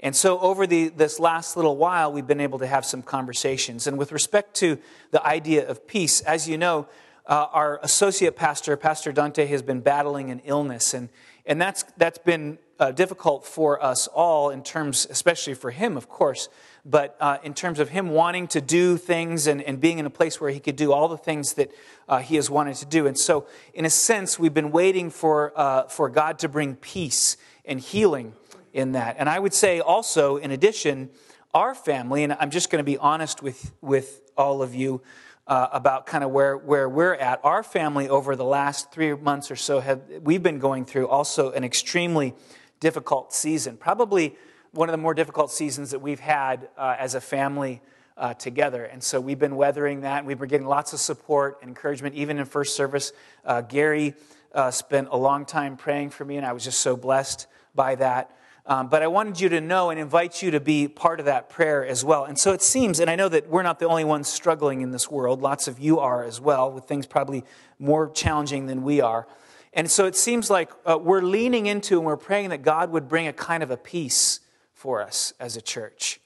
And 0.00 0.14
so, 0.14 0.38
over 0.40 0.66
the, 0.66 0.88
this 0.88 1.18
last 1.18 1.56
little 1.56 1.76
while, 1.76 2.12
we've 2.12 2.26
been 2.26 2.40
able 2.40 2.58
to 2.58 2.66
have 2.66 2.84
some 2.84 3.02
conversations. 3.02 3.86
And 3.86 3.96
with 3.96 4.12
respect 4.12 4.54
to 4.56 4.78
the 5.10 5.24
idea 5.26 5.66
of 5.66 5.86
peace, 5.86 6.20
as 6.22 6.48
you 6.48 6.58
know, 6.58 6.86
uh, 7.26 7.46
our 7.52 7.80
associate 7.82 8.36
pastor, 8.36 8.76
Pastor 8.76 9.12
Dante, 9.12 9.46
has 9.46 9.62
been 9.62 9.80
battling 9.80 10.30
an 10.30 10.42
illness. 10.44 10.92
And, 10.92 11.08
and 11.46 11.60
that's, 11.60 11.84
that's 11.96 12.18
been 12.18 12.58
uh, 12.78 12.90
difficult 12.90 13.46
for 13.46 13.82
us 13.82 14.06
all 14.08 14.50
in 14.50 14.62
terms, 14.62 15.06
especially 15.10 15.54
for 15.54 15.70
him, 15.70 15.96
of 15.96 16.08
course, 16.08 16.48
but 16.84 17.16
uh, 17.20 17.38
in 17.42 17.54
terms 17.54 17.78
of 17.78 17.90
him 17.90 18.10
wanting 18.10 18.46
to 18.48 18.60
do 18.60 18.96
things 18.96 19.46
and, 19.46 19.62
and 19.62 19.80
being 19.80 19.98
in 19.98 20.06
a 20.06 20.10
place 20.10 20.40
where 20.40 20.50
he 20.50 20.60
could 20.60 20.76
do 20.76 20.92
all 20.92 21.08
the 21.08 21.16
things 21.18 21.54
that 21.54 21.70
uh, 22.08 22.18
he 22.18 22.36
has 22.36 22.50
wanted 22.50 22.76
to 22.76 22.86
do. 22.86 23.06
And 23.06 23.18
so, 23.18 23.46
in 23.72 23.84
a 23.84 23.90
sense, 23.90 24.38
we've 24.38 24.54
been 24.54 24.70
waiting 24.70 25.10
for, 25.10 25.52
uh, 25.56 25.84
for 25.84 26.08
God 26.08 26.38
to 26.40 26.48
bring 26.48 26.76
peace 26.76 27.36
and 27.64 27.80
healing 27.80 28.34
in 28.72 28.92
that. 28.92 29.16
And 29.18 29.28
I 29.28 29.38
would 29.38 29.54
say 29.54 29.80
also, 29.80 30.36
in 30.36 30.50
addition, 30.50 31.10
our 31.54 31.74
family, 31.74 32.24
and 32.24 32.32
I'm 32.34 32.50
just 32.50 32.70
going 32.70 32.80
to 32.80 32.84
be 32.84 32.98
honest 32.98 33.42
with, 33.42 33.72
with 33.80 34.20
all 34.36 34.62
of 34.62 34.74
you 34.74 35.00
uh, 35.46 35.68
about 35.72 36.06
kind 36.06 36.24
of 36.24 36.30
where, 36.30 36.56
where 36.56 36.88
we're 36.88 37.14
at. 37.14 37.40
Our 37.44 37.62
family, 37.62 38.08
over 38.08 38.36
the 38.36 38.44
last 38.44 38.90
three 38.92 39.14
months 39.14 39.50
or 39.50 39.56
so, 39.56 39.80
have 39.80 40.02
we've 40.22 40.42
been 40.42 40.58
going 40.58 40.84
through 40.84 41.08
also 41.08 41.52
an 41.52 41.64
extremely 41.64 42.34
difficult 42.80 43.32
season. 43.32 43.76
Probably 43.76 44.36
one 44.72 44.88
of 44.88 44.92
the 44.92 44.98
more 44.98 45.14
difficult 45.14 45.50
seasons 45.50 45.90
that 45.90 46.00
we've 46.00 46.20
had 46.20 46.68
uh, 46.76 46.96
as 46.98 47.14
a 47.14 47.20
family 47.20 47.80
uh, 48.16 48.34
together. 48.34 48.84
And 48.84 49.02
so 49.02 49.20
we've 49.20 49.38
been 49.38 49.56
weathering 49.56 50.02
that. 50.02 50.18
And 50.18 50.26
we've 50.26 50.38
been 50.38 50.48
getting 50.48 50.66
lots 50.66 50.92
of 50.92 51.00
support 51.00 51.58
and 51.60 51.68
encouragement, 51.68 52.14
even 52.14 52.38
in 52.38 52.44
first 52.44 52.76
service. 52.76 53.12
Uh, 53.44 53.60
Gary 53.60 54.14
uh, 54.52 54.70
spent 54.70 55.08
a 55.10 55.16
long 55.16 55.44
time 55.44 55.76
praying 55.76 56.10
for 56.10 56.24
me, 56.24 56.36
and 56.36 56.46
I 56.46 56.52
was 56.52 56.64
just 56.64 56.80
so 56.80 56.96
blessed 56.96 57.46
by 57.74 57.96
that. 57.96 58.30
Um, 58.66 58.88
but 58.88 59.02
I 59.02 59.08
wanted 59.08 59.40
you 59.40 59.50
to 59.50 59.60
know 59.60 59.90
and 59.90 60.00
invite 60.00 60.42
you 60.42 60.50
to 60.52 60.60
be 60.60 60.88
part 60.88 61.20
of 61.20 61.26
that 61.26 61.50
prayer 61.50 61.84
as 61.84 62.02
well. 62.02 62.24
And 62.24 62.38
so 62.38 62.52
it 62.52 62.62
seems, 62.62 62.98
and 62.98 63.10
I 63.10 63.16
know 63.16 63.28
that 63.28 63.48
we're 63.48 63.62
not 63.62 63.78
the 63.78 63.86
only 63.86 64.04
ones 64.04 64.26
struggling 64.26 64.80
in 64.80 64.90
this 64.90 65.10
world, 65.10 65.42
lots 65.42 65.68
of 65.68 65.78
you 65.78 66.00
are 66.00 66.24
as 66.24 66.40
well, 66.40 66.72
with 66.72 66.84
things 66.84 67.06
probably 67.06 67.44
more 67.78 68.08
challenging 68.10 68.66
than 68.66 68.82
we 68.82 69.02
are. 69.02 69.26
And 69.74 69.90
so 69.90 70.06
it 70.06 70.16
seems 70.16 70.48
like 70.48 70.70
uh, 70.86 70.98
we're 70.98 71.20
leaning 71.20 71.66
into 71.66 71.98
and 71.98 72.06
we're 72.06 72.16
praying 72.16 72.50
that 72.50 72.62
God 72.62 72.90
would 72.90 73.06
bring 73.06 73.26
a 73.26 73.34
kind 73.34 73.62
of 73.62 73.70
a 73.70 73.76
peace 73.76 74.40
for 74.72 75.02
us 75.02 75.34
as 75.38 75.56
a 75.56 75.60
church. 75.60 76.20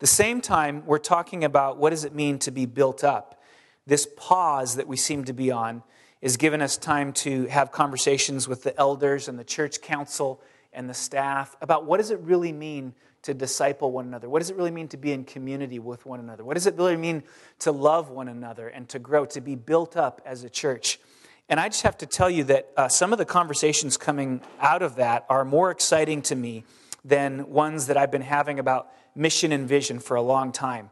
The 0.00 0.06
same 0.06 0.40
time, 0.40 0.84
we're 0.84 0.98
talking 0.98 1.44
about 1.44 1.78
what 1.78 1.90
does 1.90 2.04
it 2.04 2.14
mean 2.14 2.38
to 2.40 2.50
be 2.50 2.66
built 2.66 3.02
up. 3.02 3.40
This 3.86 4.06
pause 4.16 4.76
that 4.76 4.86
we 4.86 4.96
seem 4.96 5.24
to 5.24 5.32
be 5.32 5.50
on 5.50 5.82
is 6.20 6.36
giving 6.36 6.60
us 6.60 6.76
time 6.76 7.12
to 7.12 7.46
have 7.46 7.72
conversations 7.72 8.46
with 8.46 8.64
the 8.64 8.78
elders 8.78 9.28
and 9.28 9.38
the 9.38 9.44
church 9.44 9.80
council 9.80 10.42
and 10.72 10.88
the 10.88 10.94
staff 10.94 11.56
about 11.60 11.84
what 11.84 11.98
does 11.98 12.10
it 12.10 12.20
really 12.20 12.52
mean 12.52 12.94
to 13.22 13.34
disciple 13.34 13.90
one 13.90 14.06
another? 14.06 14.28
What 14.28 14.38
does 14.40 14.50
it 14.50 14.56
really 14.56 14.70
mean 14.70 14.88
to 14.88 14.96
be 14.96 15.12
in 15.12 15.24
community 15.24 15.78
with 15.78 16.06
one 16.06 16.20
another? 16.20 16.44
What 16.44 16.54
does 16.54 16.66
it 16.66 16.76
really 16.76 16.96
mean 16.96 17.22
to 17.60 17.72
love 17.72 18.10
one 18.10 18.28
another 18.28 18.68
and 18.68 18.88
to 18.90 18.98
grow, 18.98 19.24
to 19.26 19.40
be 19.40 19.54
built 19.54 19.96
up 19.96 20.20
as 20.24 20.44
a 20.44 20.50
church? 20.50 21.00
And 21.48 21.58
I 21.58 21.68
just 21.68 21.82
have 21.82 21.96
to 21.98 22.06
tell 22.06 22.28
you 22.28 22.44
that 22.44 22.70
uh, 22.76 22.88
some 22.88 23.12
of 23.12 23.18
the 23.18 23.24
conversations 23.24 23.96
coming 23.96 24.40
out 24.60 24.82
of 24.82 24.96
that 24.96 25.24
are 25.28 25.44
more 25.44 25.70
exciting 25.70 26.22
to 26.22 26.36
me 26.36 26.64
than 27.04 27.50
ones 27.50 27.86
that 27.86 27.96
I've 27.96 28.10
been 28.10 28.22
having 28.22 28.58
about 28.58 28.92
mission 29.14 29.50
and 29.52 29.66
vision 29.66 29.98
for 29.98 30.16
a 30.16 30.22
long 30.22 30.52
time. 30.52 30.90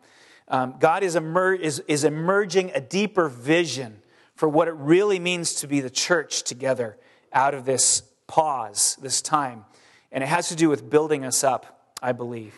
Um, 0.49 0.76
God 0.78 1.02
is, 1.02 1.14
emer- 1.16 1.54
is, 1.54 1.80
is 1.88 2.04
emerging 2.04 2.73
a 2.75 2.80
deeper 2.80 3.28
vision 3.28 4.00
for 4.35 4.49
what 4.49 4.68
it 4.68 4.75
really 4.75 5.18
means 5.18 5.54
to 5.56 5.66
be 5.66 5.80
the 5.80 5.90
church 5.90 6.42
together 6.42 6.97
out 7.33 7.54
of 7.54 7.64
this 7.64 8.02
pause, 8.26 8.97
this 9.00 9.21
time. 9.23 9.64
And 10.12 10.23
it 10.23 10.28
has 10.28 10.49
to 10.49 10.56
do 10.56 10.68
with 10.68 10.88
building 10.88 11.25
us 11.25 11.45
up, 11.45 11.95
I 12.02 12.12
believe. 12.12 12.54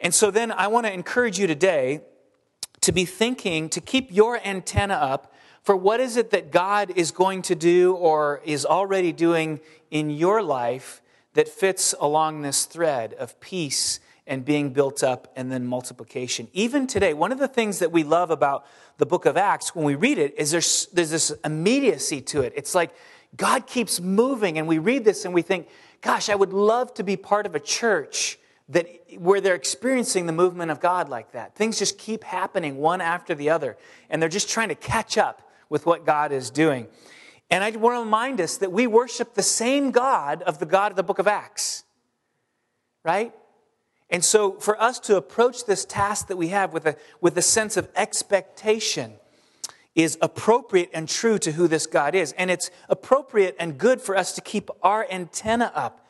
And 0.00 0.14
so 0.14 0.30
then 0.30 0.50
I 0.50 0.68
want 0.68 0.86
to 0.86 0.92
encourage 0.92 1.38
you 1.38 1.46
today 1.46 2.00
to 2.80 2.92
be 2.92 3.04
thinking, 3.04 3.68
to 3.68 3.80
keep 3.80 4.10
your 4.10 4.40
antenna 4.44 4.94
up 4.94 5.34
for 5.62 5.76
what 5.76 6.00
is 6.00 6.16
it 6.16 6.30
that 6.30 6.50
God 6.50 6.92
is 6.96 7.10
going 7.10 7.42
to 7.42 7.54
do 7.54 7.94
or 7.94 8.40
is 8.44 8.64
already 8.64 9.12
doing 9.12 9.60
in 9.90 10.10
your 10.10 10.42
life 10.42 11.02
that 11.34 11.48
fits 11.48 11.94
along 12.00 12.42
this 12.42 12.64
thread 12.64 13.14
of 13.14 13.38
peace 13.40 14.00
and 14.26 14.44
being 14.44 14.72
built 14.72 15.02
up 15.02 15.30
and 15.36 15.50
then 15.50 15.66
multiplication. 15.66 16.48
Even 16.52 16.86
today, 16.86 17.12
one 17.12 17.32
of 17.32 17.38
the 17.38 17.48
things 17.48 17.78
that 17.80 17.92
we 17.92 18.04
love 18.04 18.30
about 18.30 18.64
the 18.98 19.06
book 19.06 19.26
of 19.26 19.36
Acts 19.36 19.74
when 19.74 19.84
we 19.84 19.94
read 19.94 20.18
it 20.18 20.34
is 20.38 20.50
there's, 20.50 20.86
there's 20.92 21.10
this 21.10 21.32
immediacy 21.44 22.20
to 22.20 22.40
it. 22.42 22.52
It's 22.56 22.74
like 22.74 22.90
God 23.36 23.66
keeps 23.66 24.00
moving, 24.00 24.58
and 24.58 24.66
we 24.66 24.78
read 24.78 25.04
this 25.04 25.24
and 25.24 25.32
we 25.32 25.42
think, 25.42 25.68
gosh, 26.00 26.28
I 26.28 26.34
would 26.34 26.52
love 26.52 26.92
to 26.94 27.04
be 27.04 27.16
part 27.16 27.46
of 27.46 27.54
a 27.54 27.60
church 27.60 28.38
that 28.68 28.86
where 29.18 29.40
they're 29.40 29.54
experiencing 29.54 30.26
the 30.26 30.32
movement 30.32 30.70
of 30.70 30.80
God 30.80 31.08
like 31.08 31.32
that. 31.32 31.54
Things 31.54 31.78
just 31.78 31.98
keep 31.98 32.24
happening 32.24 32.76
one 32.78 33.00
after 33.00 33.34
the 33.34 33.50
other, 33.50 33.76
and 34.08 34.20
they're 34.20 34.28
just 34.28 34.48
trying 34.48 34.68
to 34.68 34.74
catch 34.74 35.18
up 35.18 35.50
with 35.68 35.86
what 35.86 36.04
God 36.04 36.32
is 36.32 36.50
doing. 36.50 36.86
And 37.50 37.64
I 37.64 37.70
want 37.70 37.96
to 37.96 38.00
remind 38.00 38.40
us 38.40 38.58
that 38.58 38.70
we 38.70 38.86
worship 38.86 39.34
the 39.34 39.42
same 39.42 39.90
God 39.90 40.42
of 40.42 40.58
the 40.58 40.66
God 40.66 40.92
of 40.92 40.96
the 40.96 41.02
book 41.02 41.18
of 41.18 41.26
Acts. 41.26 41.84
Right? 43.04 43.32
And 44.10 44.24
so 44.24 44.52
for 44.52 44.80
us 44.80 44.98
to 45.00 45.16
approach 45.16 45.64
this 45.66 45.84
task 45.84 46.28
that 46.28 46.36
we 46.36 46.48
have 46.48 46.72
with 46.72 46.86
a, 46.86 46.96
with 47.20 47.38
a 47.38 47.42
sense 47.42 47.76
of 47.76 47.88
expectation 47.96 49.14
is 49.94 50.16
appropriate 50.20 50.90
and 50.92 51.08
true 51.08 51.38
to 51.38 51.52
who 51.52 51.66
this 51.66 51.86
God 51.86 52.14
is. 52.14 52.32
And 52.32 52.50
it's 52.50 52.70
appropriate 52.88 53.56
and 53.58 53.76
good 53.76 54.00
for 54.00 54.16
us 54.16 54.32
to 54.34 54.40
keep 54.40 54.70
our 54.82 55.06
antenna 55.10 55.72
up. 55.74 56.06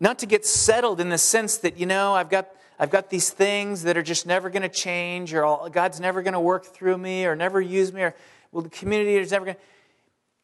Not 0.00 0.18
to 0.20 0.26
get 0.26 0.44
settled 0.44 1.00
in 1.00 1.08
the 1.08 1.18
sense 1.18 1.58
that, 1.58 1.78
you 1.78 1.86
know, 1.86 2.14
I've 2.14 2.30
got, 2.30 2.48
I've 2.78 2.90
got 2.90 3.10
these 3.10 3.30
things 3.30 3.82
that 3.82 3.96
are 3.96 4.02
just 4.02 4.26
never 4.26 4.50
going 4.50 4.62
to 4.62 4.68
change, 4.68 5.34
or 5.34 5.44
all, 5.44 5.68
God's 5.68 5.98
never 5.98 6.22
going 6.22 6.34
to 6.34 6.40
work 6.40 6.66
through 6.66 6.98
me, 6.98 7.26
or 7.26 7.34
never 7.34 7.60
use 7.60 7.92
me, 7.92 8.02
or 8.02 8.14
well, 8.52 8.62
the 8.62 8.70
community 8.70 9.16
is 9.16 9.32
never 9.32 9.44
going 9.44 9.56
to. 9.56 9.62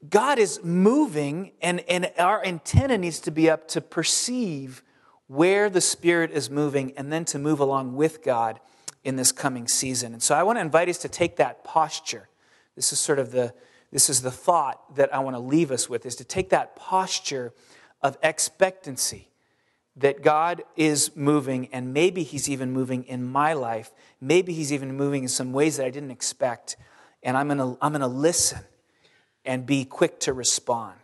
God 0.09 0.39
is 0.39 0.63
moving, 0.63 1.53
and, 1.63 1.81
and 1.89 2.11
our 2.19 2.45
antenna 2.45 2.99
needs 2.99 3.21
to 3.21 3.31
be 3.31 3.49
up 3.49 3.69
to 3.69 3.81
perceive 3.81 4.83
where 5.29 5.71
the 5.71 5.81
Spirit 5.81 6.31
is 6.33 6.51
moving 6.51 6.93
and 6.97 7.13
then 7.13 7.25
to 7.27 7.39
move 7.39 7.61
along 7.61 7.95
with 7.95 8.23
God 8.23 8.61
in 9.05 9.17
this 9.17 9.31
coming 9.31 9.69
season. 9.69 10.13
And 10.13 10.23
so 10.23 10.35
I 10.35 10.43
want 10.43 10.57
to 10.57 10.61
invite 10.61 10.89
us 10.89 10.99
to 10.99 11.09
take 11.09 11.37
that 11.37 11.63
posture. 11.63 12.29
This 12.75 12.93
is 12.93 12.99
sort 12.99 13.19
of 13.19 13.31
the 13.31 13.55
this 13.93 14.11
is 14.11 14.23
the 14.23 14.31
thought 14.33 14.97
that 14.97 15.15
I 15.15 15.21
want 15.21 15.37
to 15.37 15.41
leave 15.41 15.71
us 15.71 15.89
with 15.89 16.05
is 16.05 16.17
to 16.17 16.25
take 16.25 16.49
that 16.51 16.75
posture 16.75 17.53
of 18.03 18.19
expectancy 18.25 19.29
that 19.95 20.21
God 20.21 20.65
is 20.75 21.15
moving 21.15 21.69
and 21.73 21.95
maybe 21.95 22.25
he's 22.25 22.49
even 22.49 22.73
moving 22.73 23.05
in 23.05 23.25
my 23.25 23.53
life. 23.53 23.93
Maybe 24.21 24.53
he's 24.53 24.73
even 24.73 24.97
moving 24.97 25.23
in 25.23 25.29
some 25.29 25.53
ways 25.53 25.77
that 25.77 25.87
I 25.87 25.91
didn't 25.91 26.11
expect. 26.11 26.77
And 27.23 27.37
I'm 27.37 27.47
going 27.47 27.59
to 27.59 27.79
I'm 27.81 27.93
going 27.93 28.01
to 28.01 28.09
listen 28.09 28.65
and 29.45 29.65
be 29.65 29.85
quick 29.85 30.19
to 30.21 30.33
respond. 30.33 31.04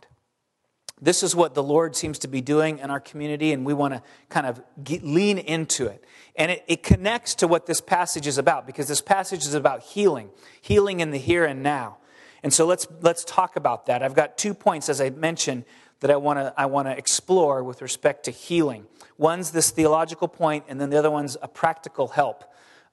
This 1.02 1.22
is 1.22 1.34
what 1.34 1.54
the 1.54 1.62
Lord 1.62 1.96
seems 1.96 2.18
to 2.20 2.28
be 2.28 2.40
doing 2.40 2.78
in 2.78 2.90
our 2.90 3.00
community, 3.00 3.52
and 3.52 3.64
we 3.64 3.72
want 3.72 3.94
to 3.94 4.02
kind 4.28 4.46
of 4.46 4.62
get, 4.84 5.02
lean 5.02 5.38
into 5.38 5.86
it. 5.86 6.04
And 6.36 6.50
it, 6.50 6.64
it 6.68 6.82
connects 6.82 7.34
to 7.36 7.48
what 7.48 7.66
this 7.66 7.80
passage 7.80 8.26
is 8.26 8.38
about, 8.38 8.66
because 8.66 8.88
this 8.88 9.00
passage 9.00 9.46
is 9.46 9.54
about 9.54 9.82
healing, 9.82 10.30
healing 10.60 11.00
in 11.00 11.10
the 11.10 11.18
here 11.18 11.44
and 11.44 11.62
now. 11.62 11.98
And 12.42 12.52
so 12.52 12.66
let's, 12.66 12.86
let's 13.00 13.24
talk 13.24 13.56
about 13.56 13.86
that. 13.86 14.02
I've 14.02 14.14
got 14.14 14.38
two 14.38 14.54
points, 14.54 14.88
as 14.88 15.00
I 15.00 15.10
mentioned, 15.10 15.64
that 16.00 16.10
I 16.10 16.16
want 16.16 16.38
to 16.38 16.54
I 16.56 16.66
want 16.66 16.88
to 16.88 16.96
explore 16.96 17.62
with 17.62 17.82
respect 17.82 18.24
to 18.24 18.30
healing. 18.30 18.86
One's 19.18 19.50
this 19.50 19.70
theological 19.70 20.28
point, 20.28 20.64
and 20.68 20.80
then 20.80 20.90
the 20.90 20.98
other 20.98 21.10
one's 21.10 21.36
a 21.42 21.48
practical 21.48 22.08
help 22.08 22.44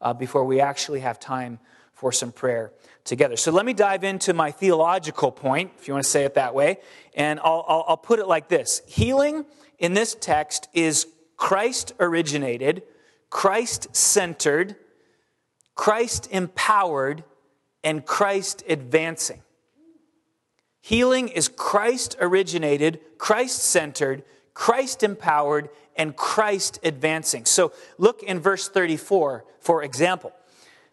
uh, 0.02 0.14
before 0.14 0.44
we 0.44 0.60
actually 0.60 1.00
have 1.00 1.20
time 1.20 1.60
for 1.98 2.12
some 2.12 2.32
prayer 2.32 2.72
together. 3.04 3.36
So 3.36 3.52
let 3.52 3.66
me 3.66 3.74
dive 3.74 4.04
into 4.04 4.34
my 4.34 4.52
theological 4.52 5.32
point, 5.32 5.72
if 5.80 5.88
you 5.88 5.96
want 5.96 6.04
to 6.04 6.10
say 6.10 6.26
it 6.26 6.36
that 6.36 6.54
way, 6.54 6.78
and 7.16 7.40
I'll, 7.40 7.66
I'll, 7.68 7.86
I'll 7.88 7.98
put 7.98 8.20
it 8.20 8.28
like 8.28 8.48
this 8.48 8.82
Healing 8.88 9.46
in 9.80 9.94
this 9.94 10.16
text 10.16 10.70
is 10.74 11.08
Christ 11.38 11.94
originated, 12.00 12.84
Christ 13.32 13.96
centered, 13.96 14.76
Christ 15.74 16.28
empowered, 16.32 17.24
and 17.84 18.06
Christ 18.06 18.64
advancing. 18.70 19.42
Healing 20.82 21.30
is 21.30 21.48
Christ 21.48 22.16
originated, 22.20 23.00
Christ 23.18 23.60
centered, 23.60 24.24
Christ 24.54 25.02
empowered, 25.02 25.70
and 25.96 26.16
Christ 26.16 26.80
advancing. 26.84 27.46
So 27.46 27.74
look 27.98 28.22
in 28.22 28.40
verse 28.40 28.70
34, 28.70 29.46
for 29.60 29.84
example. 29.84 30.32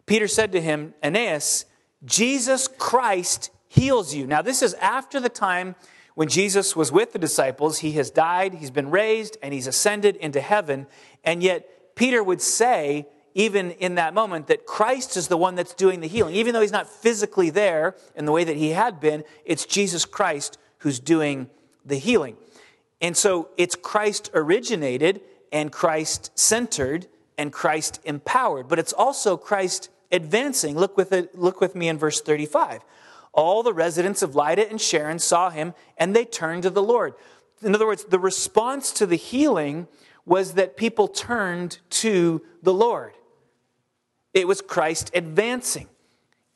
Peter 0.05 0.27
said 0.27 0.51
to 0.51 0.61
him, 0.61 0.93
Aeneas, 1.03 1.65
Jesus 2.03 2.67
Christ 2.67 3.51
heals 3.67 4.13
you. 4.13 4.27
Now, 4.27 4.41
this 4.41 4.61
is 4.61 4.73
after 4.75 5.19
the 5.19 5.29
time 5.29 5.75
when 6.13 6.27
Jesus 6.27 6.75
was 6.75 6.91
with 6.91 7.13
the 7.13 7.19
disciples. 7.19 7.79
He 7.79 7.93
has 7.93 8.11
died, 8.11 8.55
he's 8.55 8.71
been 8.71 8.91
raised, 8.91 9.37
and 9.41 9.53
he's 9.53 9.67
ascended 9.67 10.15
into 10.17 10.41
heaven. 10.41 10.87
And 11.23 11.41
yet, 11.41 11.95
Peter 11.95 12.23
would 12.23 12.41
say, 12.41 13.07
even 13.33 13.71
in 13.71 13.95
that 13.95 14.13
moment, 14.13 14.47
that 14.47 14.65
Christ 14.65 15.17
is 15.17 15.27
the 15.27 15.37
one 15.37 15.55
that's 15.55 15.73
doing 15.73 15.99
the 15.99 16.07
healing. 16.07 16.35
Even 16.35 16.53
though 16.53 16.61
he's 16.61 16.71
not 16.71 16.89
physically 16.89 17.49
there 17.49 17.95
in 18.15 18.25
the 18.25 18.31
way 18.31 18.43
that 18.43 18.55
he 18.55 18.69
had 18.69 18.99
been, 18.99 19.23
it's 19.43 19.65
Jesus 19.65 20.05
Christ 20.05 20.57
who's 20.79 20.99
doing 20.99 21.49
the 21.85 21.97
healing. 21.97 22.37
And 23.01 23.17
so 23.17 23.49
it's 23.57 23.75
Christ 23.75 24.31
originated 24.33 25.21
and 25.51 25.71
Christ 25.71 26.31
centered 26.37 27.07
and 27.37 27.51
Christ 27.51 27.99
empowered, 28.05 28.67
but 28.67 28.79
it's 28.79 28.93
also 28.93 29.35
Christ 29.35 29.89
advancing. 30.11 30.77
Look 30.77 30.97
with, 30.97 31.11
it, 31.11 31.37
look 31.37 31.61
with 31.61 31.75
me 31.75 31.87
in 31.87 31.97
verse 31.97 32.21
35. 32.21 32.81
All 33.33 33.63
the 33.63 33.73
residents 33.73 34.21
of 34.21 34.35
Lydda 34.35 34.69
and 34.69 34.79
Sharon 34.79 35.19
saw 35.19 35.49
him 35.49 35.73
and 35.97 36.15
they 36.15 36.25
turned 36.25 36.63
to 36.63 36.69
the 36.69 36.83
Lord. 36.83 37.13
In 37.61 37.75
other 37.75 37.87
words, 37.87 38.05
the 38.05 38.19
response 38.19 38.91
to 38.93 39.05
the 39.05 39.15
healing 39.15 39.87
was 40.25 40.53
that 40.53 40.77
people 40.77 41.07
turned 41.07 41.79
to 41.89 42.41
the 42.63 42.73
Lord. 42.73 43.13
It 44.33 44.47
was 44.47 44.61
Christ 44.61 45.11
advancing. 45.13 45.87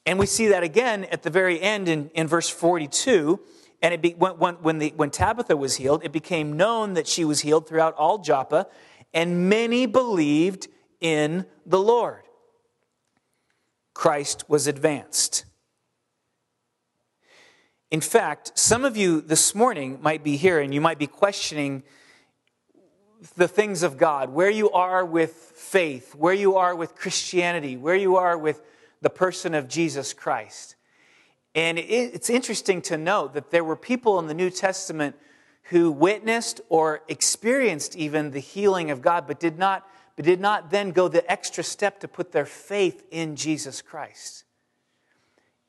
And 0.06 0.18
we 0.18 0.26
see 0.26 0.48
that 0.48 0.64
again 0.64 1.06
at 1.06 1.24
the 1.24 1.30
very 1.30 1.62
end 1.62 1.88
in, 1.88 2.10
in 2.14 2.28
verse 2.28 2.50
42 2.50 3.40
and 3.82 3.94
it 3.94 4.02
be, 4.02 4.12
when, 4.12 4.56
when, 4.56 4.78
the, 4.80 4.94
when 4.96 5.10
Tabitha 5.10 5.56
was 5.56 5.78
healed, 5.78 6.04
it 6.04 6.12
became 6.12 6.58
known 6.58 6.94
that 6.96 7.08
she 7.08 7.24
was 7.24 7.42
healed 7.42 7.68
throughout 7.68 7.96
all 7.96 8.18
Joppa, 8.18 8.68
and 9.14 9.50
many 9.50 9.86
believed 9.86 10.68
in 11.00 11.46
the 11.66 11.80
Lord. 11.80 12.24
Christ 14.00 14.46
was 14.50 14.66
advanced. 14.66 15.44
In 17.92 18.00
fact, 18.00 18.58
some 18.58 18.86
of 18.86 18.96
you 18.96 19.20
this 19.20 19.54
morning 19.54 20.00
might 20.02 20.24
be 20.24 20.38
here 20.38 20.62
and 20.62 20.74
you 20.74 20.80
might 20.80 20.98
be 20.98 21.06
questioning 21.06 21.84
the 23.36 23.50
things 23.50 23.84
of 23.84 23.98
God, 23.98 24.30
where 24.30 24.50
you 24.50 24.72
are 24.72 25.04
with 25.04 25.34
faith, 25.34 26.16
where 26.16 26.34
you 26.34 26.56
are 26.56 26.74
with 26.74 26.96
Christianity, 26.96 27.76
where 27.76 27.98
you 27.98 28.16
are 28.16 28.38
with 28.38 28.62
the 29.02 29.10
person 29.10 29.54
of 29.54 29.68
Jesus 29.68 30.14
Christ. 30.14 30.78
And 31.54 31.78
it's 31.78 32.30
interesting 32.30 32.82
to 32.84 32.98
note 32.98 33.34
that 33.34 33.52
there 33.52 33.66
were 33.66 33.76
people 33.76 34.18
in 34.18 34.28
the 34.28 34.34
New 34.34 34.50
Testament 34.50 35.18
who 35.64 35.92
witnessed 35.92 36.62
or 36.70 37.02
experienced 37.10 37.98
even 37.98 38.32
the 38.32 38.40
healing 38.40 38.92
of 38.92 39.02
God, 39.02 39.28
but 39.28 39.42
did 39.42 39.60
not, 39.60 39.86
but 40.20 40.26
did 40.26 40.42
not 40.42 40.70
then 40.70 40.92
go 40.92 41.08
the 41.08 41.32
extra 41.32 41.64
step 41.64 42.02
to 42.02 42.06
put 42.06 42.34
their 42.34 42.46
faith 42.46 43.06
in 43.10 43.38
Jesus 43.38 43.82
Christ. 43.82 44.44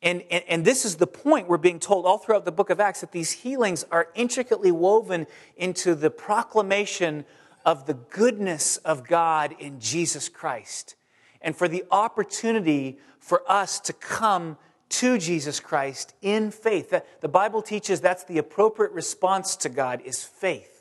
And, 0.02 0.24
and, 0.28 0.42
and, 0.48 0.64
this 0.64 0.84
is 0.84 0.96
the 0.96 1.06
point 1.06 1.46
we're 1.46 1.56
being 1.56 1.78
told 1.78 2.04
all 2.04 2.18
throughout 2.18 2.44
the 2.44 2.50
book 2.50 2.68
of 2.68 2.80
Acts 2.80 3.00
that 3.02 3.12
these 3.12 3.30
healings 3.30 3.84
are 3.92 4.08
intricately 4.16 4.72
woven 4.72 5.28
into 5.56 5.94
the 5.94 6.10
proclamation 6.10 7.24
of 7.64 7.86
the 7.86 7.94
goodness 7.94 8.78
of 8.78 9.06
God 9.06 9.54
in 9.60 9.78
Jesus 9.78 10.28
Christ. 10.28 10.96
And 11.40 11.54
for 11.54 11.68
the 11.68 11.84
opportunity 11.92 12.98
for 13.20 13.48
us 13.48 13.78
to 13.78 13.92
come 13.92 14.56
to 14.88 15.16
Jesus 15.16 15.60
Christ 15.60 16.12
in 16.22 16.50
faith. 16.50 16.92
The 17.20 17.28
Bible 17.28 17.62
teaches 17.62 18.00
that's 18.00 18.24
the 18.24 18.38
appropriate 18.38 18.90
response 18.90 19.54
to 19.58 19.68
God 19.68 20.02
is 20.04 20.24
faith. 20.24 20.79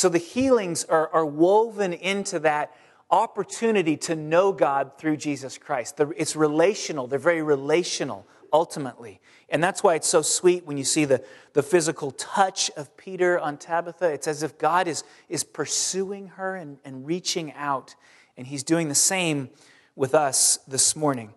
So 0.00 0.08
the 0.08 0.16
healings 0.16 0.84
are, 0.84 1.10
are 1.12 1.26
woven 1.26 1.92
into 1.92 2.38
that 2.38 2.74
opportunity 3.10 3.98
to 3.98 4.16
know 4.16 4.50
God 4.50 4.96
through 4.96 5.18
Jesus 5.18 5.58
Christ. 5.58 6.00
It's 6.16 6.34
relational, 6.34 7.06
they're 7.06 7.18
very 7.18 7.42
relational 7.42 8.26
ultimately. 8.50 9.20
And 9.50 9.62
that's 9.62 9.82
why 9.82 9.96
it's 9.96 10.08
so 10.08 10.22
sweet 10.22 10.64
when 10.64 10.78
you 10.78 10.84
see 10.84 11.04
the, 11.04 11.22
the 11.52 11.62
physical 11.62 12.12
touch 12.12 12.70
of 12.78 12.96
Peter 12.96 13.38
on 13.38 13.58
Tabitha. 13.58 14.06
It's 14.06 14.26
as 14.26 14.42
if 14.42 14.56
God 14.56 14.88
is, 14.88 15.04
is 15.28 15.44
pursuing 15.44 16.28
her 16.28 16.56
and, 16.56 16.78
and 16.82 17.06
reaching 17.06 17.52
out, 17.52 17.94
and 18.38 18.46
he's 18.46 18.62
doing 18.62 18.88
the 18.88 18.94
same 18.94 19.50
with 19.96 20.14
us 20.14 20.60
this 20.66 20.96
morning. 20.96 21.34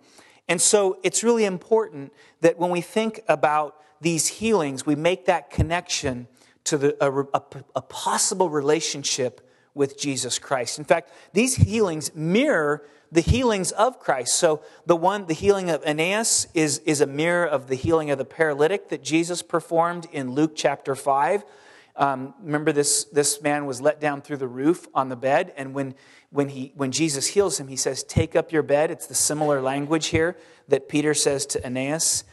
And 0.48 0.62
so 0.62 1.00
it's 1.04 1.22
really 1.22 1.44
important 1.44 2.14
that 2.40 2.58
when 2.58 2.70
we 2.70 2.80
think 2.80 3.20
about 3.28 3.76
these 4.00 4.28
healings, 4.28 4.86
we 4.86 4.96
make 4.96 5.26
that 5.26 5.50
connection 5.50 6.28
to 6.66 6.78
the, 6.78 6.98
a, 7.04 7.24
a, 7.38 7.44
a 7.76 7.82
possible 7.82 8.50
relationship 8.50 9.42
with 9.74 9.98
Jesus 9.98 10.40
Christ. 10.40 10.78
In 10.78 10.86
fact, 10.86 11.12
these 11.34 11.56
healings 11.56 12.14
mirror 12.16 12.86
the 13.12 13.22
healings 13.22 13.72
of 13.72 14.00
Christ. 14.00 14.36
So 14.36 14.64
the 14.88 14.96
one, 14.96 15.28
the 15.28 15.36
healing 15.36 15.70
of 15.70 15.84
Aeneas 15.86 16.48
is, 16.56 16.80
is 16.80 17.00
a 17.00 17.06
mirror 17.06 17.46
of 17.46 17.68
the 17.68 17.76
healing 17.76 18.10
of 18.10 18.18
the 18.18 18.26
paralytic 18.26 18.90
that 18.90 19.04
Jesus 19.04 19.44
performed 19.44 20.08
in 20.12 20.32
Luke 20.32 20.54
chapter 20.56 20.96
5. 20.96 21.44
Um, 21.96 22.34
remember, 22.42 22.72
this, 22.72 23.04
this 23.04 23.40
man 23.40 23.68
was 23.68 23.82
let 23.82 24.02
down 24.02 24.24
through 24.24 24.38
the 24.38 24.48
roof 24.48 24.88
on 24.96 25.10
the 25.10 25.16
bed, 25.16 25.54
and 25.56 25.76
when 25.76 25.94
when, 26.34 26.50
he, 26.50 26.74
when 26.76 26.92
Jesus 26.92 27.28
heals 27.28 27.60
him, 27.60 27.68
he 27.68 27.76
says, 27.76 28.04
Take 28.04 28.36
up 28.36 28.52
your 28.52 28.64
bed. 28.64 28.90
It's 28.90 29.06
the 29.06 29.14
similar 29.14 29.62
language 29.62 30.08
here 30.08 30.36
that 30.68 30.90
Peter 30.90 31.14
says 31.14 31.46
to 31.48 31.64
Aeneas. 31.66 32.24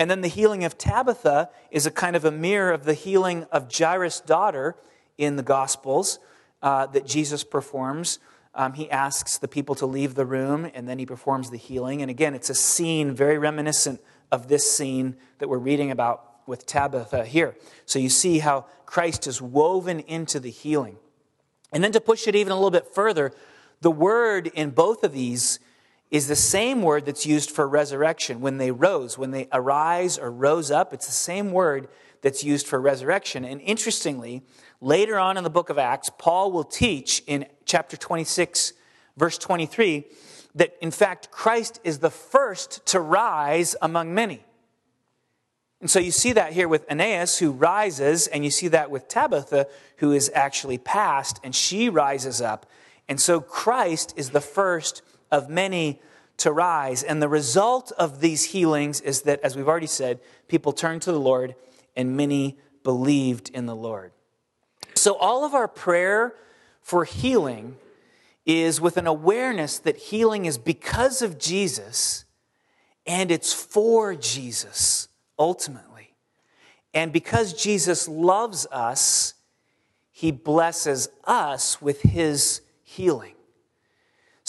And 0.00 0.10
then 0.10 0.22
the 0.22 0.28
healing 0.28 0.64
of 0.64 0.78
Tabitha 0.78 1.50
is 1.70 1.84
a 1.84 1.90
kind 1.90 2.16
of 2.16 2.24
a 2.24 2.30
mirror 2.30 2.72
of 2.72 2.84
the 2.84 2.94
healing 2.94 3.44
of 3.52 3.70
Jairus' 3.70 4.20
daughter 4.20 4.74
in 5.18 5.36
the 5.36 5.42
Gospels 5.42 6.18
uh, 6.62 6.86
that 6.86 7.04
Jesus 7.06 7.44
performs. 7.44 8.18
Um, 8.54 8.72
he 8.72 8.90
asks 8.90 9.36
the 9.36 9.46
people 9.46 9.74
to 9.74 9.84
leave 9.84 10.14
the 10.14 10.24
room, 10.24 10.70
and 10.72 10.88
then 10.88 10.98
he 10.98 11.04
performs 11.04 11.50
the 11.50 11.58
healing. 11.58 12.00
And 12.00 12.10
again, 12.10 12.34
it's 12.34 12.48
a 12.48 12.54
scene 12.54 13.14
very 13.14 13.36
reminiscent 13.36 14.00
of 14.32 14.48
this 14.48 14.74
scene 14.74 15.16
that 15.36 15.50
we're 15.50 15.58
reading 15.58 15.90
about 15.90 16.24
with 16.46 16.64
Tabitha 16.64 17.26
here. 17.26 17.54
So 17.84 17.98
you 17.98 18.08
see 18.08 18.38
how 18.38 18.64
Christ 18.86 19.26
is 19.26 19.42
woven 19.42 20.00
into 20.00 20.40
the 20.40 20.50
healing. 20.50 20.96
And 21.72 21.84
then 21.84 21.92
to 21.92 22.00
push 22.00 22.26
it 22.26 22.34
even 22.34 22.52
a 22.52 22.56
little 22.56 22.70
bit 22.70 22.86
further, 22.94 23.32
the 23.82 23.90
word 23.90 24.46
in 24.46 24.70
both 24.70 25.04
of 25.04 25.12
these 25.12 25.60
is 26.10 26.26
the 26.26 26.36
same 26.36 26.82
word 26.82 27.06
that's 27.06 27.24
used 27.24 27.50
for 27.50 27.68
resurrection. 27.68 28.40
When 28.40 28.58
they 28.58 28.70
rose, 28.70 29.16
when 29.16 29.30
they 29.30 29.48
arise 29.52 30.18
or 30.18 30.30
rose 30.30 30.70
up, 30.70 30.92
it's 30.92 31.06
the 31.06 31.12
same 31.12 31.52
word 31.52 31.88
that's 32.22 32.42
used 32.42 32.66
for 32.66 32.80
resurrection. 32.80 33.44
And 33.44 33.60
interestingly, 33.60 34.42
later 34.80 35.18
on 35.18 35.36
in 35.36 35.44
the 35.44 35.50
book 35.50 35.70
of 35.70 35.78
Acts, 35.78 36.10
Paul 36.18 36.52
will 36.52 36.64
teach 36.64 37.22
in 37.26 37.46
chapter 37.64 37.96
26, 37.96 38.72
verse 39.16 39.38
23, 39.38 40.04
that 40.56 40.74
in 40.80 40.90
fact 40.90 41.30
Christ 41.30 41.80
is 41.84 42.00
the 42.00 42.10
first 42.10 42.84
to 42.86 43.00
rise 43.00 43.76
among 43.80 44.12
many. 44.12 44.44
And 45.80 45.88
so 45.90 45.98
you 45.98 46.10
see 46.10 46.32
that 46.32 46.52
here 46.52 46.68
with 46.68 46.84
Aeneas, 46.90 47.38
who 47.38 47.52
rises, 47.52 48.26
and 48.26 48.44
you 48.44 48.50
see 48.50 48.68
that 48.68 48.90
with 48.90 49.08
Tabitha, 49.08 49.66
who 49.98 50.12
is 50.12 50.30
actually 50.34 50.76
passed, 50.76 51.40
and 51.42 51.54
she 51.54 51.88
rises 51.88 52.42
up. 52.42 52.66
And 53.08 53.18
so 53.18 53.40
Christ 53.40 54.12
is 54.16 54.30
the 54.30 54.42
first 54.42 55.02
of 55.30 55.48
many 55.48 56.00
to 56.38 56.52
rise. 56.52 57.02
And 57.02 57.22
the 57.22 57.28
result 57.28 57.92
of 57.98 58.20
these 58.20 58.44
healings 58.44 59.00
is 59.00 59.22
that, 59.22 59.40
as 59.40 59.56
we've 59.56 59.68
already 59.68 59.86
said, 59.86 60.20
people 60.48 60.72
turned 60.72 61.02
to 61.02 61.12
the 61.12 61.20
Lord, 61.20 61.54
and 61.96 62.16
many 62.16 62.58
believed 62.82 63.50
in 63.50 63.66
the 63.66 63.76
Lord. 63.76 64.12
So 64.94 65.14
all 65.14 65.44
of 65.44 65.54
our 65.54 65.68
prayer 65.68 66.34
for 66.82 67.04
healing 67.04 67.76
is 68.46 68.80
with 68.80 68.96
an 68.96 69.06
awareness 69.06 69.78
that 69.78 69.96
healing 69.96 70.44
is 70.44 70.58
because 70.58 71.22
of 71.22 71.38
Jesus 71.38 72.24
and 73.06 73.30
it's 73.30 73.52
for 73.52 74.14
Jesus 74.14 75.08
ultimately. 75.38 76.14
And 76.92 77.12
because 77.12 77.52
Jesus 77.52 78.08
loves 78.08 78.66
us, 78.72 79.34
he 80.10 80.32
blesses 80.32 81.08
us 81.24 81.80
with 81.80 82.02
his 82.02 82.60
healing. 82.82 83.34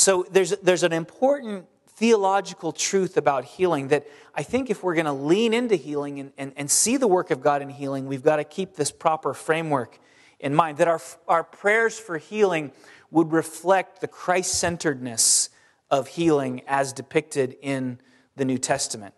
So 0.02 0.26
there's, 0.32 0.50
there's 0.64 0.82
an 0.82 0.94
important 0.94 1.68
theological 1.90 2.72
truth 2.72 3.18
about 3.18 3.46
healing 3.46 3.90
that 3.90 4.08
I 4.34 4.42
think 4.42 4.72
if 4.72 4.82
we're 4.82 4.96
going 4.96 5.06
to 5.06 5.14
lean 5.14 5.54
into 5.54 5.76
healing 5.76 6.20
and, 6.20 6.32
and, 6.40 6.54
and 6.58 6.72
see 6.72 6.98
the 6.98 7.06
work 7.06 7.30
of 7.30 7.40
God 7.40 7.62
in 7.62 7.70
healing, 7.70 8.08
we've 8.08 8.24
got 8.24 8.38
to 8.38 8.44
keep 8.44 8.76
this 8.76 8.90
proper 8.90 9.36
framework 9.36 10.00
in 10.40 10.56
mind 10.56 10.80
that 10.80 10.88
our, 10.88 11.00
our 11.28 11.44
prayers 11.44 12.00
for 12.00 12.18
healing 12.18 12.72
would 13.12 13.32
reflect 13.32 14.02
the 14.02 14.08
Christ 14.08 14.56
centeredness 14.56 15.52
of 15.92 16.08
healing 16.08 16.64
as 16.66 16.94
depicted 16.94 17.56
in 17.62 18.00
the 18.36 18.44
New 18.44 18.58
Testament. 18.58 19.14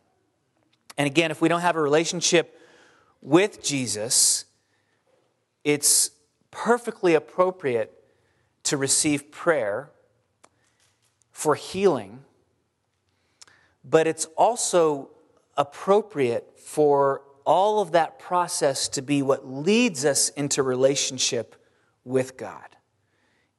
And 0.97 1.07
again, 1.07 1.31
if 1.31 1.39
we 1.39 1.47
don't 1.47 1.61
have 1.61 1.77
a 1.77 1.81
relationship 1.81 2.59
with 3.21 3.63
Jesus, 3.63 4.43
it's 5.63 6.11
perfectly 6.51 7.13
appropriate 7.13 8.03
to 8.63 8.75
receive 8.75 9.31
prayer 9.31 9.89
for 11.33 11.55
healing, 11.55 12.23
but 13.83 14.07
it's 14.07 14.25
also 14.37 15.09
appropriate 15.57 16.57
for 16.57 17.23
all 17.45 17.81
of 17.81 17.91
that 17.91 18.19
process 18.19 18.87
to 18.87 19.01
be 19.01 19.21
what 19.21 19.45
leads 19.45 20.05
us 20.05 20.29
into 20.29 20.63
relationship 20.63 21.55
with 22.05 22.37
God. 22.37 22.77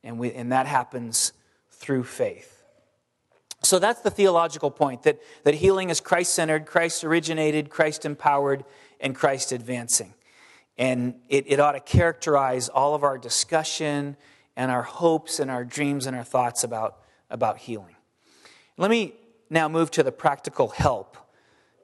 And, 0.02 0.18
we, 0.18 0.32
and 0.32 0.52
that 0.52 0.66
happens 0.66 1.32
through 1.70 2.04
faith. 2.04 2.62
So 3.62 3.78
that's 3.78 4.00
the 4.00 4.10
theological 4.10 4.70
point 4.70 5.02
that, 5.02 5.20
that 5.44 5.54
healing 5.54 5.90
is 5.90 6.00
Christ 6.00 6.34
centered, 6.34 6.66
Christ 6.66 7.04
originated, 7.04 7.70
Christ 7.70 8.04
empowered, 8.04 8.64
and 9.00 9.14
Christ 9.14 9.52
advancing. 9.52 10.14
And 10.76 11.14
it, 11.28 11.44
it 11.46 11.60
ought 11.60 11.72
to 11.72 11.80
characterize 11.80 12.68
all 12.68 12.94
of 12.94 13.02
our 13.02 13.16
discussion 13.16 14.16
and 14.56 14.70
our 14.70 14.82
hopes 14.82 15.40
and 15.40 15.50
our 15.50 15.64
dreams 15.64 16.06
and 16.06 16.16
our 16.16 16.24
thoughts 16.24 16.64
about, 16.64 16.98
about 17.30 17.58
healing. 17.58 17.96
Let 18.76 18.90
me 18.90 19.14
now 19.50 19.68
move 19.68 19.90
to 19.92 20.02
the 20.02 20.12
practical 20.12 20.68
help 20.68 21.16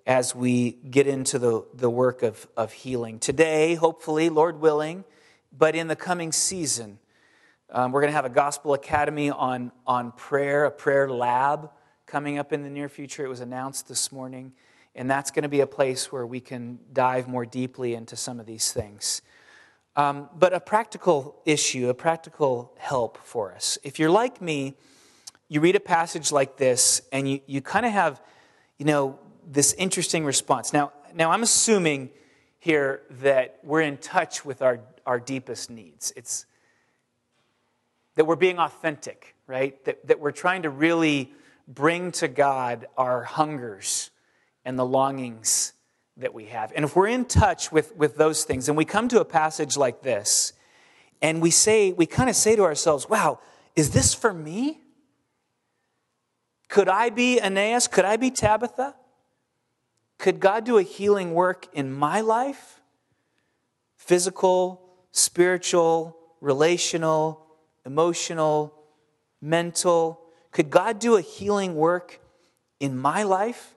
as 0.07 0.35
we 0.35 0.72
get 0.72 1.07
into 1.07 1.38
the, 1.38 1.64
the 1.74 1.90
work 1.90 2.22
of, 2.22 2.48
of 2.57 2.72
healing. 2.72 3.18
Today, 3.18 3.74
hopefully, 3.74 4.29
Lord 4.29 4.61
willing, 4.61 5.05
but 5.57 5.74
in 5.74 5.88
the 5.88 5.96
coming 5.96 6.33
season, 6.33 6.98
um, 7.70 7.92
we're 7.92 8.00
going 8.00 8.11
to 8.11 8.16
have 8.16 8.24
a 8.24 8.31
gospel 8.31 8.74
academy 8.74 9.31
on, 9.31 9.70
on 9.87 10.12
prayer, 10.12 10.64
a 10.64 10.70
prayer 10.70 11.09
lab 11.09 11.70
coming 12.07 12.38
up 12.38 12.53
in 12.53 12.62
the 12.62 12.70
near 12.70 12.88
future. 12.88 13.24
It 13.24 13.29
was 13.29 13.40
announced 13.40 13.87
this 13.87 14.11
morning. 14.11 14.53
And 14.96 15.09
that's 15.09 15.31
going 15.31 15.44
to 15.44 15.48
be 15.48 15.61
a 15.61 15.66
place 15.66 16.11
where 16.11 16.26
we 16.26 16.40
can 16.40 16.81
dive 16.92 17.29
more 17.29 17.46
deeply 17.46 17.94
into 17.94 18.16
some 18.16 18.40
of 18.40 18.46
these 18.46 18.72
things. 18.72 19.22
Um, 19.94 20.29
but 20.37 20.53
a 20.53 20.61
practical 20.61 21.40
issue, 21.46 21.88
a 21.88 21.94
practical 21.94 22.74
help 22.79 23.18
for 23.18 23.53
us. 23.53 23.79
If 23.85 23.98
you're 23.98 24.11
like 24.11 24.40
me, 24.40 24.76
you 25.51 25.61
read 25.61 25.75
a 25.75 25.81
passage 25.81 26.31
like 26.31 26.57
this 26.57 27.03
and 27.11 27.29
you, 27.29 27.41
you 27.47 27.61
kind 27.61 27.85
of 27.85 27.91
have, 27.91 28.23
you 28.79 28.87
know, 28.87 29.19
this 29.45 29.73
interesting 29.75 30.25
response. 30.25 30.73
Now, 30.73 30.93
now 31.13 31.33
I'm 31.33 31.43
assuming 31.43 32.11
here 32.61 33.03
that 33.23 33.59
we're 33.65 33.81
in 33.81 33.97
touch 33.97 34.45
with 34.45 34.63
our, 34.63 34.79
our 35.05 35.19
deepest 35.19 35.69
needs. 35.69 36.13
It's 36.15 36.47
that 38.15 38.27
we're 38.27 38.37
being 38.37 38.61
authentic, 38.61 39.35
right? 39.49 39.85
That, 39.87 40.07
that 40.07 40.21
we're 40.21 40.31
trying 40.31 40.63
to 40.63 40.71
really 40.71 41.33
bring 41.67 42.13
to 42.13 42.29
God 42.29 42.87
our 42.97 43.25
hungers 43.25 44.11
and 44.65 44.79
the 44.79 44.87
longings 44.87 45.73
that 46.17 46.33
we 46.33 46.45
have. 46.45 46.73
And 46.77 46.85
if 46.85 46.95
we're 46.95 47.09
in 47.09 47.25
touch 47.25 47.73
with, 47.73 47.97
with 47.97 48.17
those 48.17 48.45
things 48.45 48.69
and 48.69 48.79
we 48.79 48.85
come 48.85 49.09
to 49.09 49.21
a 49.21 49.25
passage 49.25 49.77
like 49.77 50.03
this 50.03 50.53
and 51.21 51.43
we 51.43 51.51
say, 51.51 51.91
we 51.91 52.07
kind 52.07 52.31
of 52.31 52.37
say 52.37 52.55
to 52.55 52.63
ourselves, 52.63 53.09
wow, 53.09 53.41
is 53.75 53.91
this 53.91 54.15
for 54.15 54.33
me? 54.33 54.79
Could 56.71 56.89
I 56.89 57.11
be 57.11 57.41
Aeneas? 57.41 57.89
Could 57.89 58.05
I 58.05 58.17
be 58.17 58.31
Tabitha? 58.31 58.95
Could 60.19 60.39
God 60.39 60.65
do 60.65 60.79
a 60.79 60.83
healing 60.83 61.35
work 61.35 61.67
in 61.73 61.93
my 61.93 62.21
life? 62.21 62.81
Physical, 63.97 64.81
spiritual, 65.11 66.17
relational, 66.41 67.45
emotional, 67.85 68.73
mental. 69.43 70.21
Could 70.53 70.71
God 70.71 71.01
do 71.01 71.17
a 71.17 71.21
healing 71.21 71.75
work 71.75 72.21
in 72.79 72.97
my 72.97 73.25
life? 73.25 73.75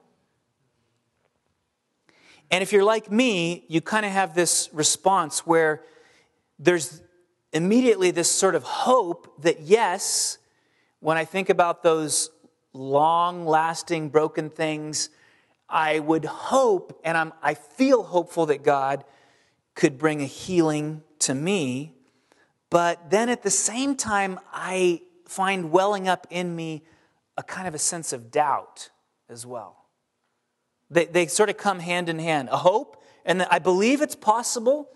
And 2.52 2.62
if 2.62 2.72
you're 2.72 2.84
like 2.84 3.10
me, 3.10 3.64
you 3.66 3.80
kind 3.80 4.06
of 4.06 4.12
have 4.12 4.36
this 4.36 4.70
response 4.72 5.44
where 5.44 5.82
there's 6.60 7.02
immediately 7.52 8.12
this 8.12 8.30
sort 8.30 8.54
of 8.54 8.62
hope 8.62 9.42
that, 9.42 9.62
yes, 9.62 10.38
when 11.00 11.16
I 11.16 11.24
think 11.24 11.48
about 11.48 11.82
those 11.82 12.30
long 12.74 13.46
lasting 13.46 14.10
broken 14.10 14.50
things, 14.50 15.08
I 15.68 16.00
would 16.00 16.24
hope, 16.24 17.00
and 17.04 17.16
I'm, 17.16 17.32
I 17.42 17.54
feel 17.54 18.02
hopeful 18.02 18.46
that 18.46 18.62
God 18.62 19.04
could 19.74 19.96
bring 19.96 20.20
a 20.20 20.26
healing 20.26 21.02
to 21.20 21.34
me. 21.34 21.94
But 22.68 23.10
then 23.10 23.28
at 23.28 23.42
the 23.42 23.50
same 23.50 23.96
time, 23.96 24.38
I 24.52 25.00
find 25.26 25.70
welling 25.70 26.08
up 26.08 26.26
in 26.28 26.54
me 26.54 26.82
a 27.36 27.42
kind 27.42 27.66
of 27.66 27.74
a 27.74 27.78
sense 27.78 28.12
of 28.12 28.30
doubt 28.30 28.90
as 29.28 29.46
well. 29.46 29.86
They, 30.90 31.06
they 31.06 31.26
sort 31.26 31.48
of 31.48 31.56
come 31.56 31.78
hand 31.78 32.08
in 32.08 32.18
hand 32.18 32.48
a 32.50 32.58
hope, 32.58 33.02
and 33.24 33.42
I 33.44 33.58
believe 33.58 34.02
it's 34.02 34.14
possible, 34.14 34.90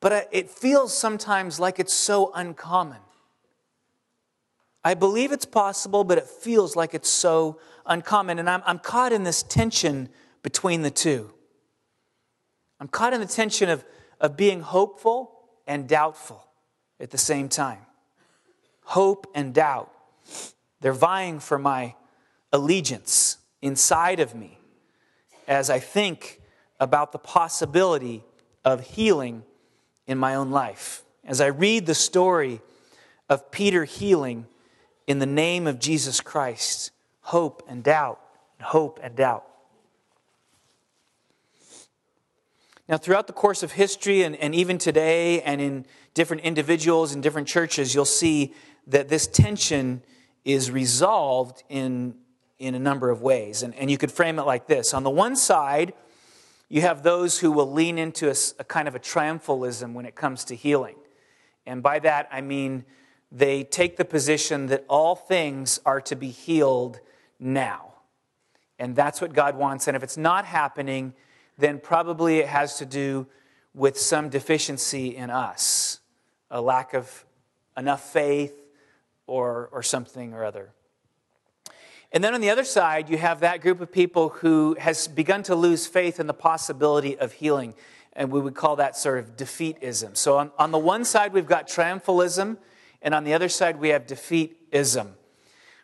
but 0.00 0.28
it 0.30 0.50
feels 0.50 0.96
sometimes 0.96 1.58
like 1.58 1.78
it's 1.78 1.94
so 1.94 2.30
uncommon. 2.34 3.00
I 4.86 4.94
believe 4.94 5.32
it's 5.32 5.44
possible, 5.44 6.04
but 6.04 6.16
it 6.16 6.28
feels 6.28 6.76
like 6.76 6.94
it's 6.94 7.08
so 7.08 7.58
uncommon. 7.86 8.38
And 8.38 8.48
I'm, 8.48 8.62
I'm 8.64 8.78
caught 8.78 9.12
in 9.12 9.24
this 9.24 9.42
tension 9.42 10.08
between 10.44 10.82
the 10.82 10.92
two. 10.92 11.32
I'm 12.78 12.86
caught 12.86 13.12
in 13.12 13.18
the 13.18 13.26
tension 13.26 13.68
of, 13.68 13.84
of 14.20 14.36
being 14.36 14.60
hopeful 14.60 15.40
and 15.66 15.88
doubtful 15.88 16.46
at 17.00 17.10
the 17.10 17.18
same 17.18 17.48
time. 17.48 17.80
Hope 18.84 19.26
and 19.34 19.52
doubt, 19.52 19.92
they're 20.80 20.92
vying 20.92 21.40
for 21.40 21.58
my 21.58 21.96
allegiance 22.52 23.38
inside 23.60 24.20
of 24.20 24.36
me 24.36 24.56
as 25.48 25.68
I 25.68 25.80
think 25.80 26.40
about 26.78 27.10
the 27.10 27.18
possibility 27.18 28.22
of 28.64 28.82
healing 28.82 29.42
in 30.06 30.16
my 30.16 30.36
own 30.36 30.52
life. 30.52 31.02
As 31.24 31.40
I 31.40 31.46
read 31.46 31.86
the 31.86 31.94
story 31.94 32.60
of 33.28 33.50
Peter 33.50 33.82
healing 33.82 34.46
in 35.06 35.18
the 35.18 35.26
name 35.26 35.66
of 35.66 35.78
Jesus 35.78 36.20
Christ, 36.20 36.90
hope 37.20 37.62
and 37.68 37.82
doubt, 37.82 38.20
hope 38.60 38.98
and 39.02 39.14
doubt. 39.16 39.44
Now, 42.88 42.96
throughout 42.96 43.26
the 43.26 43.32
course 43.32 43.62
of 43.62 43.72
history 43.72 44.22
and, 44.22 44.36
and 44.36 44.54
even 44.54 44.78
today, 44.78 45.42
and 45.42 45.60
in 45.60 45.86
different 46.14 46.42
individuals 46.44 47.12
and 47.12 47.22
different 47.22 47.48
churches, 47.48 47.94
you'll 47.94 48.04
see 48.04 48.54
that 48.86 49.08
this 49.08 49.26
tension 49.26 50.02
is 50.44 50.70
resolved 50.70 51.64
in, 51.68 52.14
in 52.58 52.76
a 52.76 52.78
number 52.78 53.10
of 53.10 53.22
ways. 53.22 53.64
And, 53.64 53.74
and 53.74 53.90
you 53.90 53.98
could 53.98 54.12
frame 54.12 54.38
it 54.38 54.44
like 54.44 54.68
this 54.68 54.94
On 54.94 55.02
the 55.02 55.10
one 55.10 55.34
side, 55.34 55.94
you 56.68 56.80
have 56.82 57.02
those 57.02 57.40
who 57.40 57.50
will 57.50 57.70
lean 57.70 57.98
into 57.98 58.28
a, 58.28 58.34
a 58.58 58.64
kind 58.64 58.86
of 58.86 58.94
a 58.94 59.00
triumphalism 59.00 59.92
when 59.92 60.06
it 60.06 60.14
comes 60.14 60.44
to 60.44 60.54
healing. 60.54 60.96
And 61.64 61.82
by 61.82 61.98
that, 62.00 62.28
I 62.30 62.40
mean 62.40 62.84
they 63.36 63.62
take 63.64 63.98
the 63.98 64.04
position 64.04 64.66
that 64.68 64.82
all 64.88 65.14
things 65.14 65.78
are 65.84 66.00
to 66.00 66.16
be 66.16 66.30
healed 66.30 67.00
now. 67.38 67.92
And 68.78 68.96
that's 68.96 69.20
what 69.20 69.34
God 69.34 69.56
wants. 69.56 69.88
And 69.88 69.96
if 69.96 70.02
it's 70.02 70.16
not 70.16 70.46
happening, 70.46 71.12
then 71.58 71.78
probably 71.78 72.38
it 72.38 72.48
has 72.48 72.78
to 72.78 72.86
do 72.86 73.26
with 73.74 73.98
some 73.98 74.30
deficiency 74.30 75.14
in 75.14 75.28
us, 75.28 76.00
a 76.50 76.62
lack 76.62 76.94
of 76.94 77.26
enough 77.76 78.10
faith 78.10 78.54
or, 79.26 79.68
or 79.70 79.82
something 79.82 80.32
or 80.32 80.42
other. 80.42 80.70
And 82.12 82.24
then 82.24 82.32
on 82.32 82.40
the 82.40 82.48
other 82.48 82.64
side, 82.64 83.10
you 83.10 83.18
have 83.18 83.40
that 83.40 83.60
group 83.60 83.82
of 83.82 83.92
people 83.92 84.30
who 84.30 84.76
has 84.80 85.08
begun 85.08 85.42
to 85.42 85.54
lose 85.54 85.86
faith 85.86 86.18
in 86.18 86.26
the 86.26 86.32
possibility 86.32 87.18
of 87.18 87.32
healing. 87.32 87.74
And 88.14 88.32
we 88.32 88.40
would 88.40 88.54
call 88.54 88.76
that 88.76 88.96
sort 88.96 89.18
of 89.18 89.36
defeatism. 89.36 90.16
So 90.16 90.38
on, 90.38 90.52
on 90.58 90.70
the 90.70 90.78
one 90.78 91.04
side, 91.04 91.34
we've 91.34 91.46
got 91.46 91.68
triumphalism, 91.68 92.56
and 93.02 93.14
on 93.14 93.24
the 93.24 93.34
other 93.34 93.48
side, 93.48 93.78
we 93.78 93.90
have 93.90 94.06
defeatism 94.06 95.12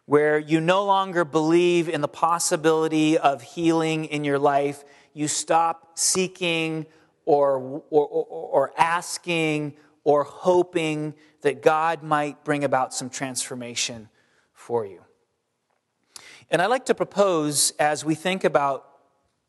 where 0.06 0.38
you 0.38 0.60
no 0.60 0.84
longer 0.84 1.24
believe 1.24 1.88
in 1.88 2.00
the 2.00 2.08
possibility 2.08 3.16
of 3.16 3.42
healing 3.42 4.04
in 4.06 4.24
your 4.24 4.38
life. 4.38 4.84
You 5.14 5.28
stop 5.28 5.98
seeking 5.98 6.86
or, 7.24 7.82
or, 7.90 8.06
or, 8.08 8.72
asking 8.76 9.74
or 10.02 10.24
hoping 10.24 11.14
that 11.42 11.62
God 11.62 12.02
might 12.02 12.42
bring 12.44 12.64
about 12.64 12.92
some 12.92 13.08
transformation 13.08 14.08
for 14.52 14.84
you. 14.84 15.02
And 16.50 16.60
I 16.60 16.66
like 16.66 16.86
to 16.86 16.94
propose 16.94 17.72
as 17.78 18.04
we 18.04 18.16
think 18.16 18.42
about 18.42 18.88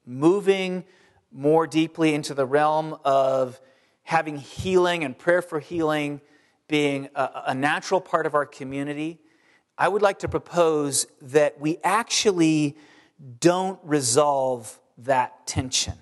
moving 0.05 0.83
more 1.31 1.65
deeply 1.65 2.13
into 2.13 2.35
the 2.35 2.45
realm 2.45 2.95
of 3.03 3.59
having 4.03 4.37
healing 4.37 5.03
and 5.03 5.17
prayer 5.17 5.41
for 5.41 5.59
healing 5.59 6.21
being 6.67 7.09
a, 7.15 7.43
a 7.47 7.55
natural 7.55 8.01
part 8.01 8.25
of 8.25 8.35
our 8.35 8.45
community 8.45 9.19
I 9.77 9.87
would 9.87 10.01
like 10.01 10.19
to 10.19 10.29
propose 10.29 11.07
that 11.21 11.59
we 11.59 11.77
actually 11.83 12.77
don't 13.39 13.79
resolve 13.83 14.79
that 14.99 15.47
tension, 15.47 15.95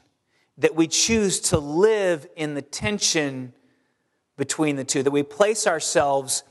that 0.57 0.75
we 0.75 0.87
choose 0.87 1.39
to 1.39 1.59
live 1.59 2.27
in 2.35 2.53
the 2.53 2.61
tension 2.61 3.53
between 4.37 4.75
the 4.75 4.83
two, 4.83 5.03
that 5.03 5.11
we 5.11 5.23
place 5.23 5.67
ourselves 5.67 6.43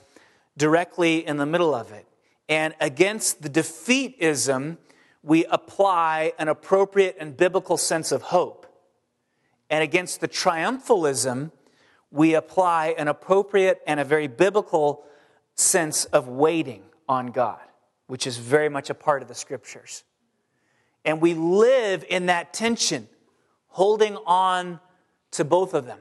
directly 0.57 1.27
in 1.27 1.37
the 1.37 1.47
middle 1.47 1.75
of 1.75 1.93
it. 1.93 2.07
And 2.49 2.75
against 2.81 3.43
the 3.43 3.51
defeatism, 3.51 4.79
we 5.23 5.45
apply 5.47 6.33
an 6.39 6.49
appropriate 6.49 7.17
and 7.21 7.37
biblical 7.37 7.77
sense 7.77 8.13
of 8.13 8.23
hope. 8.23 8.67
And 9.69 9.83
against 9.83 10.21
the 10.21 10.29
triumphalism, 10.29 11.53
we 12.11 12.35
apply 12.35 12.95
an 12.99 13.09
appropriate 13.09 13.81
and 13.87 14.01
a 14.01 14.05
very 14.05 14.27
biblical 14.27 15.05
sense 15.55 16.05
of 16.07 16.29
waiting 16.29 16.83
on 17.09 17.29
God, 17.29 17.61
which 18.07 18.27
is 18.27 18.37
very 18.37 18.69
much 18.69 18.91
a 18.91 18.95
part 18.95 19.23
of 19.23 19.29
the 19.29 19.35
scriptures. 19.35 20.05
And 21.05 21.21
we 21.21 21.35
live 21.35 22.05
in 22.09 22.27
that 22.27 22.53
tension, 22.53 23.09
holding 23.69 24.17
on 24.27 24.81
to 25.33 25.45
both 25.45 25.75
of 25.75 25.87
them. 25.87 26.01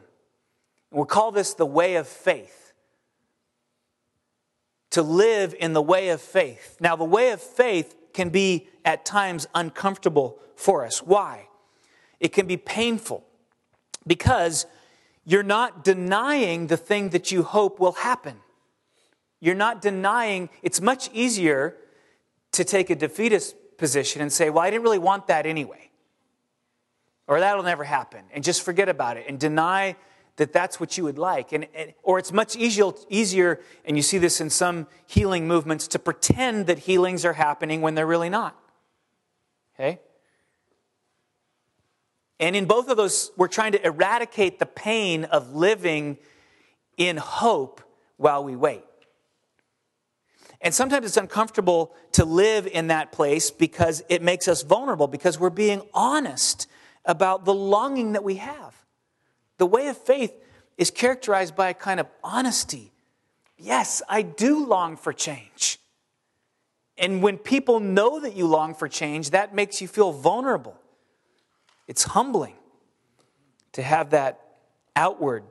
And 0.92 1.00
we 1.00 1.06
call 1.06 1.32
this 1.32 1.54
the 1.54 1.66
way 1.66 1.96
of 1.96 2.08
faith. 2.08 2.74
To 4.92 5.04
live 5.04 5.56
in 5.60 5.74
the 5.74 5.82
way 5.82 6.10
of 6.10 6.20
faith. 6.20 6.78
Now, 6.80 6.96
the 6.96 7.04
way 7.06 7.30
of 7.30 7.40
faith 7.40 7.96
can 8.14 8.30
be 8.30 8.68
at 8.84 9.06
times 9.06 9.48
uncomfortable 9.54 10.40
for 10.56 10.84
us. 10.84 11.04
Why? 11.04 11.48
It 12.20 12.34
can 12.34 12.48
be 12.48 12.58
painful 12.58 13.24
because 14.08 14.66
you're 15.30 15.44
not 15.44 15.84
denying 15.84 16.68
the 16.68 16.76
thing 16.76 17.10
that 17.10 17.32
you 17.32 17.44
hope 17.44 17.80
will 17.80 17.92
happen. 17.92 18.38
You're 19.40 19.54
not 19.54 19.80
denying, 19.80 20.50
it's 20.64 20.82
much 20.82 21.08
easier 21.14 21.78
to 22.54 22.64
take 22.64 22.90
a 22.90 22.96
defeatist 22.96 23.56
position 23.78 24.24
and 24.24 24.34
say, 24.34 24.50
Well, 24.50 24.64
I 24.64 24.72
didn't 24.72 24.82
really 24.82 24.98
want 24.98 25.28
that 25.28 25.46
anyway. 25.46 25.92
Or 27.28 27.40
that'll 27.40 27.62
never 27.62 27.84
happen, 27.84 28.24
and 28.34 28.44
just 28.44 28.64
forget 28.64 28.90
about 28.90 29.18
it 29.18 29.26
and 29.30 29.40
deny 29.40 29.96
that 30.38 30.52
that's 30.52 30.80
what 30.80 30.98
you 30.98 31.04
would 31.04 31.20
like. 31.20 31.52
And, 31.52 31.68
and, 31.76 31.94
or 32.02 32.18
it's 32.18 32.32
much 32.32 32.56
easier, 32.56 32.90
easier, 33.08 33.60
and 33.86 33.96
you 33.96 34.02
see 34.02 34.18
this 34.18 34.42
in 34.42 34.50
some 34.50 34.88
healing 35.06 35.48
movements, 35.48 35.88
to 35.90 36.00
pretend 36.00 36.66
that 36.66 36.80
healings 36.80 37.24
are 37.24 37.34
happening 37.34 37.82
when 37.82 37.94
they're 37.94 38.08
really 38.08 38.30
not. 38.30 38.58
Okay? 39.76 40.00
And 42.40 42.56
in 42.56 42.66
both 42.66 42.90
of 42.90 42.98
those, 42.98 43.32
we're 43.36 43.48
trying 43.48 43.74
to 43.74 43.86
eradicate 43.86 44.60
the 44.60 44.66
pain 44.66 45.26
of 45.26 45.54
living 45.56 46.18
in 46.98 47.18
hope 47.18 47.82
while 48.18 48.44
we 48.44 48.56
wait. 48.56 48.84
And 50.62 50.74
sometimes 50.74 51.06
it's 51.06 51.18
uncomfortable 51.18 51.94
to 52.14 52.26
live 52.26 52.68
in 52.68 52.88
that 52.88 53.12
place 53.12 53.50
because 53.50 54.04
it 54.10 54.22
makes 54.22 54.48
us 54.48 54.62
vulnerable, 54.62 55.08
because 55.08 55.40
we're 55.40 55.50
being 55.50 55.82
honest 55.94 56.68
about 57.06 57.46
the 57.46 57.54
longing 57.54 58.14
that 58.14 58.24
we 58.24 58.36
have. 58.36 58.76
The 59.58 59.66
way 59.66 59.88
of 59.88 59.98
faith 59.98 60.34
is 60.78 60.92
characterized 60.92 61.56
by 61.56 61.70
a 61.70 61.74
kind 61.74 62.00
of 62.00 62.08
honesty. 62.24 62.92
Yes, 63.58 64.02
I 64.08 64.22
do 64.22 64.66
long 64.66 64.96
for 64.96 65.12
change. 65.12 65.80
And 66.98 67.22
when 67.22 67.38
people 67.38 67.80
know 67.80 68.20
that 68.20 68.36
you 68.36 68.46
long 68.46 68.74
for 68.74 68.88
change, 68.88 69.32
that 69.32 69.54
makes 69.54 69.82
you 69.82 69.88
feel 69.88 70.12
vulnerable. 70.12 70.79
It's 71.90 72.04
humbling 72.04 72.56
to 73.74 73.82
have 73.82 74.12
that 74.12 74.40
outward 74.96 75.44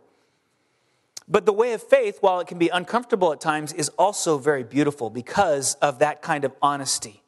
but 1.28 1.44
the 1.44 1.52
way 1.52 1.74
of 1.74 1.82
faith, 1.82 2.18
while 2.20 2.40
it 2.40 2.46
can 2.46 2.58
be 2.58 2.68
uncomfortable 2.70 3.32
at 3.32 3.40
times, 3.40 3.74
is 3.74 3.90
also 3.90 4.38
very 4.38 4.64
beautiful 4.64 5.10
because 5.10 5.74
of 5.74 5.98
that 5.98 6.22
kind 6.22 6.44
of 6.44 6.54
honesty. 6.62 7.22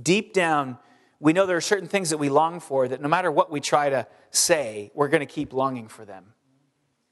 Deep 0.00 0.32
down, 0.32 0.78
we 1.18 1.32
know 1.32 1.44
there 1.44 1.56
are 1.56 1.60
certain 1.60 1.88
things 1.88 2.10
that 2.10 2.18
we 2.18 2.28
long 2.28 2.60
for 2.60 2.86
that 2.86 3.02
no 3.02 3.08
matter 3.08 3.32
what 3.32 3.50
we 3.50 3.60
try 3.60 3.90
to 3.90 4.06
say, 4.30 4.92
we're 4.94 5.08
going 5.08 5.20
to 5.20 5.26
keep 5.26 5.52
longing 5.52 5.88
for 5.88 6.04
them. 6.04 6.26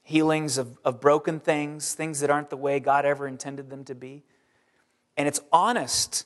Healings 0.01 0.57
of, 0.57 0.77
of 0.85 1.01
broken 1.01 1.41
things, 1.41 1.93
things 1.93 2.21
that 2.21 2.29
aren't 2.29 2.49
the 2.49 2.57
way 2.57 2.79
God 2.79 3.05
ever 3.05 3.27
intended 3.27 3.69
them 3.69 3.83
to 3.83 3.95
be. 3.95 4.23
And 5.17 5.27
it's 5.27 5.41
honest, 5.51 6.25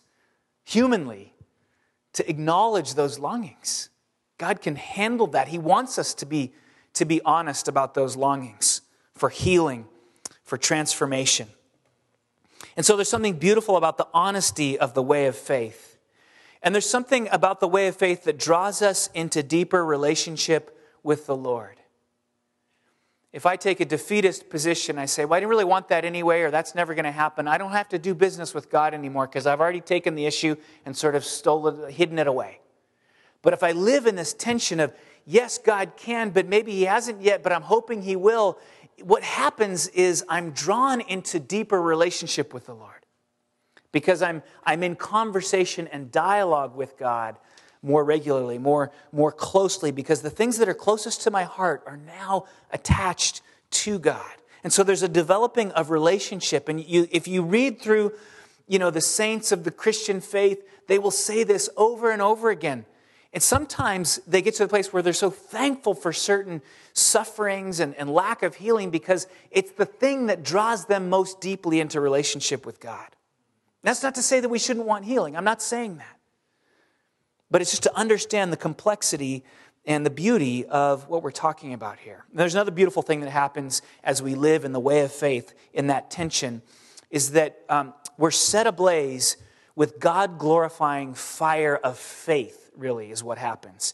humanly, 0.64 1.34
to 2.14 2.30
acknowledge 2.30 2.94
those 2.94 3.18
longings. 3.18 3.90
God 4.42 4.60
can 4.60 4.76
handle 4.76 5.28
that. 5.28 5.50
He 5.50 5.60
wants 5.60 6.00
us 6.00 6.16
to 6.16 6.26
be, 6.26 6.52
to 6.96 7.06
be 7.06 7.22
honest 7.24 7.68
about 7.68 7.94
those 7.94 8.16
longings 8.16 8.82
for 9.14 9.30
healing, 9.30 9.86
for 10.44 10.58
transformation. 10.58 11.48
And 12.76 12.84
so 12.84 12.96
there's 12.96 13.08
something 13.08 13.38
beautiful 13.38 13.78
about 13.78 14.00
the 14.00 14.08
honesty 14.16 14.80
of 14.80 14.96
the 14.96 15.04
way 15.04 15.28
of 15.28 15.36
faith. 15.36 16.00
And 16.64 16.74
there's 16.74 16.90
something 16.90 17.30
about 17.32 17.60
the 17.60 17.68
way 17.68 17.86
of 17.86 17.96
faith 17.96 18.24
that 18.24 18.40
draws 18.40 18.82
us 18.82 19.12
into 19.14 19.44
deeper 19.44 19.86
relationship 19.86 20.76
with 21.04 21.28
the 21.28 21.36
Lord. 21.36 21.78
If 23.32 23.46
I 23.46 23.58
take 23.58 23.80
a 23.80 23.86
defeatist 23.86 24.50
position, 24.50 24.98
I 24.98 25.06
say, 25.06 25.24
well, 25.24 25.38
I 25.38 25.40
didn't 25.42 25.52
really 25.52 25.66
want 25.66 25.90
that 25.90 26.04
anyway, 26.04 26.42
or 26.42 26.50
that's 26.50 26.74
never 26.74 26.96
going 26.96 27.06
to 27.06 27.12
happen, 27.12 27.48
I 27.48 27.60
don't 27.60 27.74
have 27.74 27.90
to 27.90 28.00
do 28.00 28.16
business 28.16 28.56
with 28.56 28.72
God 28.72 28.96
anymore 28.96 29.28
because 29.28 29.46
I've 29.46 29.62
already 29.62 29.82
taken 29.82 30.16
the 30.16 30.26
issue 30.26 30.56
and 30.84 30.98
sort 30.98 31.14
of 31.14 31.24
stolen 31.24 31.92
hidden 31.92 32.18
it 32.18 32.26
away. 32.26 32.61
But 33.42 33.54
if 33.54 33.64
I 33.64 33.72
live 33.72 34.06
in 34.06 34.16
this 34.16 34.34
tension 34.34 34.80
of, 34.80 34.94
yes, 35.26 35.58
God 35.58 35.94
can, 35.98 36.30
but 36.30 36.48
maybe 36.48 36.72
He 36.72 36.84
hasn't 36.84 37.22
yet, 37.22 37.44
but 37.44 37.52
I'm 37.52 37.64
hoping 37.64 38.02
He 38.02 38.16
will, 38.16 38.60
what 39.04 39.24
happens 39.24 39.88
is 39.90 40.24
I'm 40.30 40.52
drawn 40.52 41.02
into 41.02 41.40
deeper 41.40 41.82
relationship 41.82 42.54
with 42.54 42.68
the 42.68 42.76
Lord 42.76 43.06
because 43.92 44.22
I'm, 44.22 44.44
I'm 44.64 44.84
in 44.84 44.96
conversation 44.96 45.88
and 45.88 46.12
dialogue 46.12 46.76
with 46.76 46.98
God 46.98 47.38
more 47.84 48.04
regularly, 48.04 48.58
more, 48.58 48.92
more 49.12 49.32
closely, 49.32 49.92
because 49.92 50.22
the 50.22 50.30
things 50.30 50.58
that 50.60 50.70
are 50.70 50.74
closest 50.74 51.22
to 51.22 51.32
my 51.32 51.44
heart 51.44 51.84
are 51.88 51.98
now 51.98 52.46
attached 52.72 53.42
to 53.72 53.98
God. 53.98 54.32
And 54.64 54.72
so 54.72 54.84
there's 54.84 55.02
a 55.02 55.10
developing 55.10 55.72
of 55.72 55.90
relationship. 55.90 56.70
And 56.70 56.80
you, 56.80 57.08
if 57.12 57.28
you 57.28 57.42
read 57.42 57.82
through, 57.82 58.14
you 58.68 58.78
know, 58.78 58.92
the 58.92 59.02
saints 59.02 59.52
of 59.52 59.64
the 59.64 59.72
Christian 59.72 60.22
faith, 60.22 60.64
they 60.88 61.00
will 61.00 61.12
say 61.12 61.44
this 61.44 61.70
over 61.76 62.12
and 62.12 62.22
over 62.22 62.52
again. 62.52 62.86
And 63.34 63.42
sometimes 63.42 64.18
they 64.28 64.42
get 64.42 64.56
to 64.56 64.64
the 64.64 64.70
place 64.70 64.92
where 64.92 65.02
they're 65.02 65.14
so 65.14 65.30
thankful 65.30 65.94
for 65.94 66.12
certain 66.12 66.62
sufferings 66.94 67.80
and, 67.80 67.96
and 67.96 68.10
lack 68.10 68.44
of 68.44 68.56
healing 68.56 68.90
because 68.90 69.28
it's 69.52 69.72
the 69.72 69.86
thing 69.86 70.26
that 70.26 70.44
draws 70.44 70.86
them 70.86 71.10
most 71.10 71.40
deeply 71.40 71.80
into 71.80 72.02
relationship 72.02 72.66
with 72.66 72.82
God. 72.82 73.08
That's 73.84 74.04
not 74.04 74.16
to 74.16 74.22
say 74.22 74.42
that 74.42 74.50
we 74.50 74.60
shouldn't 74.60 74.86
want 74.86 75.06
healing. 75.06 75.38
I'm 75.38 75.46
not 75.46 75.62
saying 75.62 75.98
that. 75.98 76.18
But 77.50 77.62
it's 77.62 77.72
just 77.72 77.84
to 77.84 77.98
understand 77.98 78.52
the 78.52 78.58
complexity 78.58 79.44
and 79.86 80.06
the 80.06 80.12
beauty 80.12 80.66
of 80.66 81.08
what 81.08 81.24
we're 81.24 81.32
talking 81.32 81.74
about 81.74 82.00
here. 82.00 82.26
There's 82.34 82.54
another 82.54 82.72
beautiful 82.72 83.02
thing 83.02 83.22
that 83.22 83.32
happens 83.32 83.82
as 84.04 84.22
we 84.22 84.36
live 84.36 84.66
in 84.66 84.74
the 84.74 84.80
way 84.80 85.02
of 85.02 85.12
faith 85.12 85.54
in 85.74 85.88
that 85.88 86.12
tension 86.12 86.62
is 87.10 87.32
that 87.32 87.60
um, 87.68 87.94
we're 88.18 88.32
set 88.32 88.68
ablaze 88.68 89.38
with 89.76 90.00
God 90.00 90.38
glorifying 90.38 91.14
fire 91.14 91.76
of 91.78 91.98
faith 91.98 92.61
really, 92.82 93.12
is 93.12 93.24
what 93.24 93.38
happens. 93.38 93.94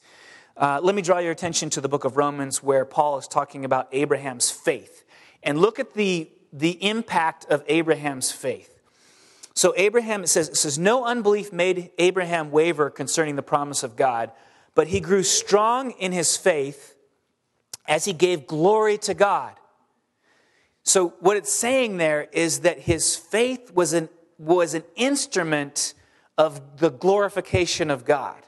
Uh, 0.56 0.80
let 0.82 0.96
me 0.96 1.04
draw 1.04 1.20
your 1.20 1.32
attention 1.32 1.70
to 1.70 1.82
the 1.82 1.90
book 1.90 2.04
of 2.04 2.18
Romans 2.18 2.64
where 2.64 2.84
Paul 2.84 3.20
is 3.20 3.28
talking 3.28 3.64
about 3.64 3.88
Abraham's 3.92 4.50
faith. 4.50 5.04
And 5.44 5.60
look 5.60 5.78
at 5.78 5.94
the, 5.94 6.32
the 6.52 6.84
impact 6.84 7.46
of 7.46 7.64
Abraham's 7.68 8.32
faith. 8.32 8.74
So, 9.54 9.74
Abraham, 9.78 10.24
it 10.24 10.28
says, 10.28 10.50
it 10.50 10.58
says, 10.58 10.80
No 10.80 11.06
unbelief 11.06 11.52
made 11.52 11.92
Abraham 11.98 12.52
waver 12.52 12.90
concerning 12.90 13.36
the 13.36 13.44
promise 13.44 13.84
of 13.84 13.96
God, 13.96 14.32
but 14.76 14.88
he 14.88 15.00
grew 15.00 15.24
strong 15.24 15.92
in 15.92 16.12
his 16.12 16.38
faith 16.38 16.96
as 17.88 18.06
he 18.06 18.14
gave 18.14 18.48
glory 18.48 18.98
to 19.00 19.14
God. 19.14 19.54
So, 20.84 21.10
what 21.20 21.38
it's 21.38 21.52
saying 21.52 21.98
there 21.98 22.28
is 22.32 22.60
that 22.62 22.80
his 22.80 23.16
faith 23.16 23.72
was 23.74 23.94
an, 23.94 24.10
was 24.38 24.74
an 24.74 24.84
instrument 24.96 25.94
of 26.38 26.80
the 26.80 26.90
glorification 26.90 27.90
of 27.90 28.06
God. 28.06 28.42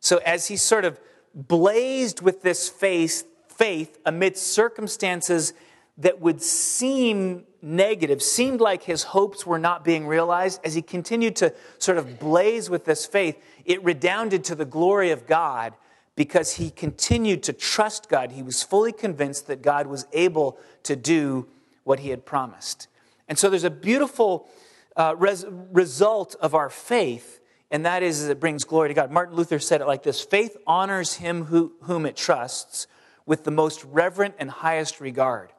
So 0.00 0.18
as 0.18 0.48
he 0.48 0.56
sort 0.56 0.84
of 0.84 1.00
blazed 1.34 2.20
with 2.20 2.42
this 2.42 2.68
faith, 2.68 3.26
faith 3.48 3.98
amidst 4.04 4.46
circumstances 4.48 5.52
that 5.98 6.20
would 6.20 6.40
seem 6.40 7.44
negative, 7.60 8.22
seemed 8.22 8.60
like 8.60 8.84
his 8.84 9.02
hopes 9.02 9.44
were 9.44 9.58
not 9.58 9.84
being 9.84 10.06
realized, 10.06 10.60
as 10.64 10.74
he 10.74 10.82
continued 10.82 11.34
to 11.36 11.52
sort 11.78 11.98
of 11.98 12.20
blaze 12.20 12.70
with 12.70 12.84
this 12.84 13.04
faith, 13.04 13.36
it 13.64 13.82
redounded 13.82 14.44
to 14.44 14.54
the 14.54 14.64
glory 14.64 15.10
of 15.10 15.26
God 15.26 15.74
because 16.14 16.56
he 16.56 16.70
continued 16.70 17.42
to 17.44 17.52
trust 17.52 18.08
God. 18.08 18.32
He 18.32 18.42
was 18.42 18.62
fully 18.62 18.92
convinced 18.92 19.46
that 19.48 19.62
God 19.62 19.86
was 19.86 20.06
able 20.12 20.58
to 20.84 20.96
do 20.96 21.48
what 21.84 22.00
he 22.00 22.10
had 22.10 22.24
promised. 22.24 22.88
And 23.28 23.38
so 23.38 23.50
there's 23.50 23.64
a 23.64 23.70
beautiful 23.70 24.48
uh, 24.96 25.14
res- 25.16 25.46
result 25.48 26.34
of 26.40 26.54
our 26.54 26.70
faith 26.70 27.37
and 27.70 27.84
that 27.84 28.02
is 28.02 28.28
it 28.28 28.40
brings 28.40 28.64
glory 28.64 28.88
to 28.88 28.94
God. 28.94 29.10
Martin 29.10 29.36
Luther 29.36 29.58
said 29.58 29.80
it 29.80 29.86
like 29.86 30.02
this 30.02 30.20
faith 30.20 30.56
honors 30.66 31.14
him 31.14 31.44
who, 31.44 31.72
whom 31.82 32.06
it 32.06 32.16
trusts 32.16 32.86
with 33.26 33.44
the 33.44 33.50
most 33.50 33.84
reverent 33.84 34.34
and 34.38 34.50
highest 34.50 35.00
regard, 35.00 35.52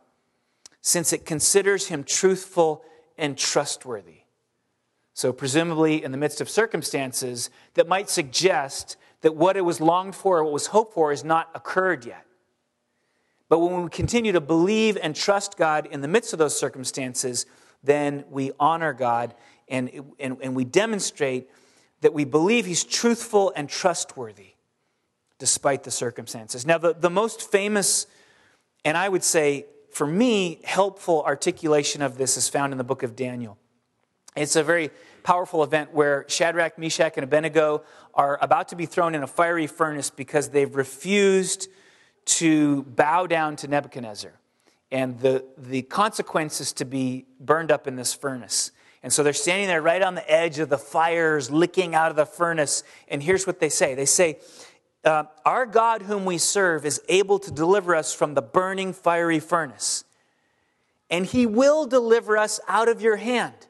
since 0.81 1.13
it 1.13 1.25
considers 1.25 1.87
him 1.87 2.03
truthful 2.03 2.83
and 3.17 3.37
trustworthy. 3.37 4.21
So, 5.13 5.33
presumably, 5.33 6.03
in 6.03 6.11
the 6.11 6.17
midst 6.17 6.41
of 6.41 6.49
circumstances 6.49 7.49
that 7.73 7.87
might 7.87 8.09
suggest 8.09 8.97
that 9.21 9.35
what 9.35 9.57
it 9.57 9.61
was 9.61 9.81
longed 9.81 10.15
for, 10.15 10.43
what 10.43 10.53
was 10.53 10.67
hoped 10.67 10.93
for, 10.93 11.11
has 11.11 11.23
not 11.23 11.49
occurred 11.53 12.05
yet. 12.05 12.25
But 13.49 13.59
when 13.59 13.83
we 13.83 13.89
continue 13.89 14.31
to 14.31 14.41
believe 14.41 14.97
and 15.01 15.15
trust 15.15 15.57
God 15.57 15.87
in 15.91 16.01
the 16.01 16.07
midst 16.07 16.33
of 16.33 16.39
those 16.39 16.57
circumstances, 16.57 17.45
then 17.83 18.23
we 18.29 18.51
honor 18.59 18.93
God 18.93 19.35
and, 19.67 20.13
and, 20.19 20.37
and 20.41 20.55
we 20.55 20.63
demonstrate 20.63 21.49
that 22.01 22.13
we 22.13 22.23
believe 22.23 22.65
he's 22.65 22.83
truthful 22.83 23.51
and 23.55 23.69
trustworthy 23.69 24.53
despite 25.37 25.83
the 25.83 25.91
circumstances. 25.91 26.65
Now, 26.65 26.77
the, 26.77 26.93
the 26.93 27.09
most 27.09 27.49
famous, 27.49 28.07
and 28.83 28.97
I 28.97 29.07
would 29.07 29.23
say, 29.23 29.65
for 29.91 30.05
me, 30.05 30.59
helpful 30.63 31.23
articulation 31.23 32.01
of 32.01 32.17
this 32.17 32.37
is 32.37 32.49
found 32.49 32.73
in 32.73 32.77
the 32.77 32.83
book 32.83 33.03
of 33.03 33.15
Daniel. 33.15 33.57
It's 34.35 34.55
a 34.55 34.63
very 34.63 34.91
powerful 35.23 35.63
event 35.63 35.93
where 35.93 36.25
Shadrach, 36.27 36.77
Meshach, 36.77 37.13
and 37.15 37.23
Abednego 37.23 37.83
are 38.13 38.37
about 38.41 38.69
to 38.69 38.75
be 38.75 38.85
thrown 38.85 39.15
in 39.15 39.23
a 39.23 39.27
fiery 39.27 39.67
furnace 39.67 40.09
because 40.09 40.49
they've 40.49 40.75
refused 40.75 41.67
to 42.25 42.83
bow 42.83 43.25
down 43.25 43.55
to 43.57 43.67
Nebuchadnezzar. 43.67 44.33
And 44.91 45.19
the, 45.19 45.45
the 45.57 45.83
consequence 45.83 46.61
is 46.61 46.73
to 46.73 46.85
be 46.85 47.25
burned 47.39 47.71
up 47.71 47.87
in 47.87 47.95
this 47.95 48.13
furnace. 48.13 48.71
And 49.01 49.13
so 49.13 49.23
they're 49.23 49.33
standing 49.33 49.67
there 49.67 49.81
right 49.81 50.01
on 50.01 50.15
the 50.15 50.29
edge 50.29 50.59
of 50.59 50.69
the 50.69 50.77
fires, 50.77 51.49
licking 51.49 51.95
out 51.95 52.09
of 52.09 52.17
the 52.17 52.25
furnace. 52.25 52.83
And 53.07 53.23
here's 53.23 53.47
what 53.47 53.59
they 53.59 53.69
say 53.69 53.95
They 53.95 54.05
say, 54.05 54.39
uh, 55.03 55.25
Our 55.45 55.65
God, 55.65 56.03
whom 56.03 56.25
we 56.25 56.37
serve, 56.37 56.85
is 56.85 57.01
able 57.07 57.39
to 57.39 57.51
deliver 57.51 57.95
us 57.95 58.13
from 58.13 58.33
the 58.33 58.41
burning 58.41 58.93
fiery 58.93 59.39
furnace, 59.39 60.03
and 61.09 61.25
he 61.25 61.45
will 61.45 61.85
deliver 61.85 62.37
us 62.37 62.59
out 62.67 62.89
of 62.89 63.01
your 63.01 63.15
hand. 63.15 63.67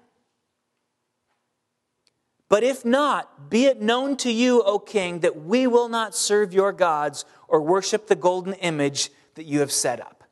But 2.50 2.64
if 2.64 2.84
not, 2.84 3.52
be 3.52 3.66
it 3.66 3.80
known 3.80 4.18
to 4.18 4.32
you, 4.32 4.64
O 4.64 4.80
king, 4.80 5.20
that 5.20 5.44
we 5.44 5.68
will 5.68 5.88
not 5.88 6.16
serve 6.16 6.52
your 6.52 6.74
gods 6.74 7.24
or 7.48 7.62
worship 7.62 8.08
the 8.08 8.16
golden 8.16 8.54
image 8.54 9.12
that 9.36 9.46
you 9.46 9.60
have 9.60 9.72
set 9.72 10.02
up. 10.02 10.24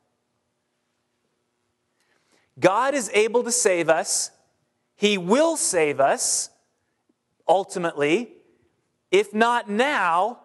God 2.58 2.94
is 2.94 3.08
able 3.14 3.44
to 3.44 3.52
save 3.52 3.88
us. 3.88 4.32
He 4.98 5.16
will 5.16 5.56
save 5.56 6.00
us 6.00 6.50
ultimately. 7.46 8.32
If 9.12 9.32
not 9.32 9.70
now, 9.70 10.40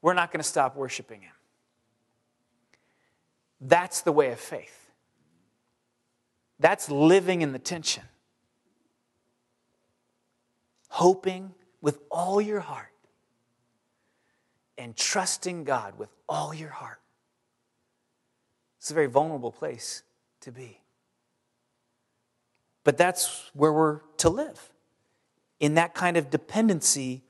we're 0.00 0.14
not 0.14 0.32
going 0.32 0.40
to 0.40 0.48
stop 0.48 0.76
worshiping 0.76 1.22
Him. 1.22 1.32
That's 3.60 4.02
the 4.02 4.12
way 4.12 4.30
of 4.30 4.38
faith. 4.40 4.90
That's 6.60 6.88
living 6.88 7.42
in 7.42 7.52
the 7.52 7.58
tension 7.58 8.04
hoping 10.90 11.52
with 11.80 11.98
all 12.10 12.40
your 12.40 12.60
heart 12.60 12.92
and 14.76 14.96
trusting 14.96 15.64
God 15.64 15.96
with 15.98 16.10
all 16.28 16.52
your 16.52 16.68
heart. 16.68 17.00
It's 18.78 18.90
a 18.90 18.94
very 18.94 19.06
vulnerable 19.06 19.52
place 19.52 20.02
to 20.40 20.52
be. 20.52 20.80
But 22.84 22.96
that's 22.96 23.50
where 23.54 23.72
we're 23.72 24.00
to 24.18 24.30
live, 24.30 24.70
in 25.58 25.74
that 25.74 25.94
kind 25.94 26.16
of 26.16 26.30
dependency 26.30 27.22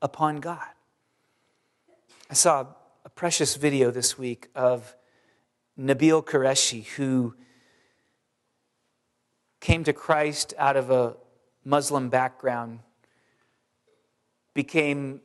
upon 0.00 0.36
God. 0.36 0.68
I 2.30 2.34
saw 2.34 2.66
a 3.04 3.08
precious 3.08 3.56
video 3.56 3.90
this 3.90 4.16
week 4.16 4.48
of 4.54 4.94
Nabeel 5.78 6.24
Qureshi, 6.24 6.86
who 6.86 7.34
came 9.60 9.84
to 9.84 9.92
Christ 9.92 10.54
out 10.58 10.76
of 10.76 10.90
a 10.90 11.16
Muslim 11.64 12.08
background, 12.08 12.80
became 14.54 15.20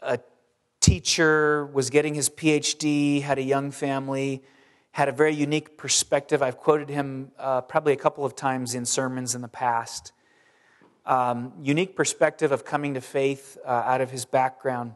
a 0.00 0.18
teacher, 0.80 1.66
was 1.66 1.90
getting 1.90 2.14
his 2.14 2.28
PhD, 2.28 3.22
had 3.22 3.38
a 3.38 3.42
young 3.42 3.70
family, 3.70 4.42
had 4.96 5.10
a 5.10 5.12
very 5.12 5.34
unique 5.34 5.76
perspective. 5.76 6.40
I've 6.40 6.56
quoted 6.56 6.88
him 6.88 7.30
uh, 7.38 7.60
probably 7.60 7.92
a 7.92 7.96
couple 7.96 8.24
of 8.24 8.34
times 8.34 8.74
in 8.74 8.86
sermons 8.86 9.34
in 9.34 9.42
the 9.42 9.46
past. 9.46 10.12
Um, 11.04 11.52
unique 11.62 11.94
perspective 11.94 12.50
of 12.50 12.64
coming 12.64 12.94
to 12.94 13.02
faith 13.02 13.58
uh, 13.66 13.68
out 13.68 14.00
of 14.00 14.10
his 14.10 14.24
background. 14.24 14.94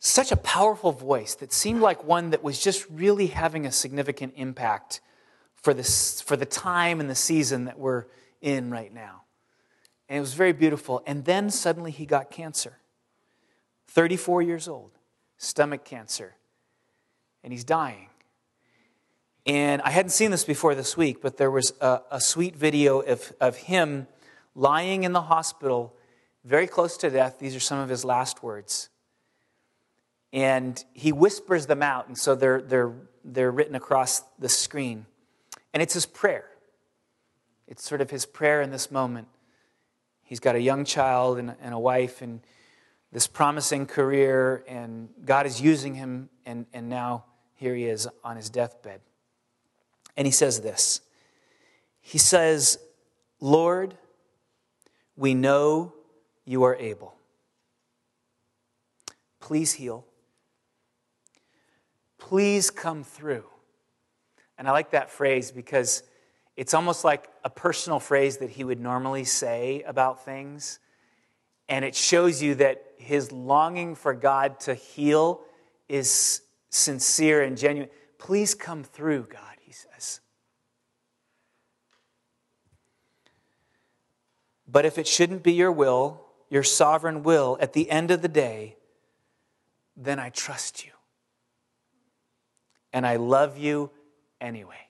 Such 0.00 0.32
a 0.32 0.36
powerful 0.36 0.92
voice 0.92 1.34
that 1.36 1.50
seemed 1.50 1.80
like 1.80 2.04
one 2.04 2.28
that 2.28 2.42
was 2.42 2.62
just 2.62 2.84
really 2.90 3.28
having 3.28 3.64
a 3.64 3.72
significant 3.72 4.34
impact 4.36 5.00
for, 5.54 5.72
this, 5.72 6.20
for 6.20 6.36
the 6.36 6.44
time 6.44 7.00
and 7.00 7.08
the 7.08 7.14
season 7.14 7.64
that 7.64 7.78
we're 7.78 8.04
in 8.42 8.70
right 8.70 8.92
now. 8.92 9.22
And 10.10 10.18
it 10.18 10.20
was 10.20 10.34
very 10.34 10.52
beautiful. 10.52 11.02
And 11.06 11.24
then 11.24 11.48
suddenly 11.48 11.90
he 11.90 12.04
got 12.04 12.30
cancer. 12.30 12.80
34 13.88 14.42
years 14.42 14.68
old, 14.68 14.90
stomach 15.38 15.86
cancer. 15.86 16.34
And 17.42 17.50
he's 17.50 17.64
dying. 17.64 18.09
And 19.46 19.80
I 19.82 19.90
hadn't 19.90 20.10
seen 20.10 20.30
this 20.30 20.44
before 20.44 20.74
this 20.74 20.96
week, 20.96 21.22
but 21.22 21.36
there 21.36 21.50
was 21.50 21.72
a, 21.80 22.00
a 22.10 22.20
sweet 22.20 22.54
video 22.56 23.00
of, 23.00 23.32
of 23.40 23.56
him 23.56 24.06
lying 24.54 25.04
in 25.04 25.12
the 25.12 25.22
hospital, 25.22 25.94
very 26.44 26.66
close 26.66 26.96
to 26.98 27.10
death. 27.10 27.38
These 27.38 27.56
are 27.56 27.60
some 27.60 27.78
of 27.78 27.88
his 27.88 28.04
last 28.04 28.42
words. 28.42 28.90
And 30.32 30.82
he 30.92 31.10
whispers 31.10 31.66
them 31.66 31.82
out, 31.82 32.06
and 32.06 32.16
so 32.16 32.34
they're, 32.34 32.60
they're, 32.60 32.92
they're 33.24 33.50
written 33.50 33.74
across 33.74 34.20
the 34.38 34.48
screen. 34.48 35.06
And 35.72 35.82
it's 35.82 35.94
his 35.94 36.06
prayer. 36.06 36.44
It's 37.66 37.84
sort 37.84 38.00
of 38.00 38.10
his 38.10 38.26
prayer 38.26 38.60
in 38.60 38.70
this 38.70 38.90
moment. 38.90 39.28
He's 40.22 40.40
got 40.40 40.54
a 40.54 40.60
young 40.60 40.84
child 40.84 41.38
and, 41.38 41.54
and 41.60 41.74
a 41.74 41.78
wife 41.78 42.22
and 42.22 42.40
this 43.12 43.26
promising 43.26 43.86
career, 43.86 44.62
and 44.68 45.08
God 45.24 45.46
is 45.46 45.60
using 45.60 45.94
him, 45.94 46.28
and, 46.46 46.66
and 46.72 46.88
now 46.88 47.24
here 47.54 47.74
he 47.74 47.86
is 47.86 48.08
on 48.22 48.36
his 48.36 48.50
deathbed. 48.50 49.00
And 50.16 50.26
he 50.26 50.32
says 50.32 50.60
this 50.60 51.00
He 52.00 52.18
says, 52.18 52.78
Lord, 53.40 53.96
we 55.16 55.34
know 55.34 55.94
you 56.44 56.62
are 56.64 56.76
able. 56.76 57.14
Please 59.40 59.72
heal. 59.72 60.04
Please 62.18 62.70
come 62.70 63.02
through. 63.02 63.44
And 64.58 64.68
I 64.68 64.72
like 64.72 64.90
that 64.90 65.10
phrase 65.10 65.50
because 65.50 66.02
it's 66.56 66.74
almost 66.74 67.04
like 67.04 67.28
a 67.44 67.50
personal 67.50 67.98
phrase 67.98 68.36
that 68.38 68.50
he 68.50 68.64
would 68.64 68.78
normally 68.78 69.24
say 69.24 69.82
about 69.86 70.24
things. 70.24 70.78
And 71.68 71.84
it 71.84 71.94
shows 71.94 72.42
you 72.42 72.54
that 72.56 72.84
his 72.98 73.32
longing 73.32 73.94
for 73.94 74.12
God 74.12 74.60
to 74.60 74.74
heal 74.74 75.40
is 75.88 76.42
sincere 76.68 77.42
and 77.42 77.56
genuine. 77.56 77.88
Please 78.18 78.54
come 78.54 78.84
through, 78.84 79.28
God, 79.30 79.49
he 79.70 79.74
says. 79.74 80.18
But 84.66 84.84
if 84.84 84.98
it 84.98 85.06
shouldn't 85.06 85.44
be 85.44 85.52
your 85.52 85.70
will, 85.70 86.22
your 86.48 86.64
sovereign 86.64 87.22
will, 87.22 87.56
at 87.60 87.72
the 87.72 87.88
end 87.88 88.10
of 88.10 88.20
the 88.20 88.28
day, 88.28 88.74
then 89.96 90.18
I 90.18 90.30
trust 90.30 90.84
you. 90.84 90.90
And 92.92 93.06
I 93.06 93.14
love 93.14 93.58
you 93.58 93.92
anyway. 94.40 94.88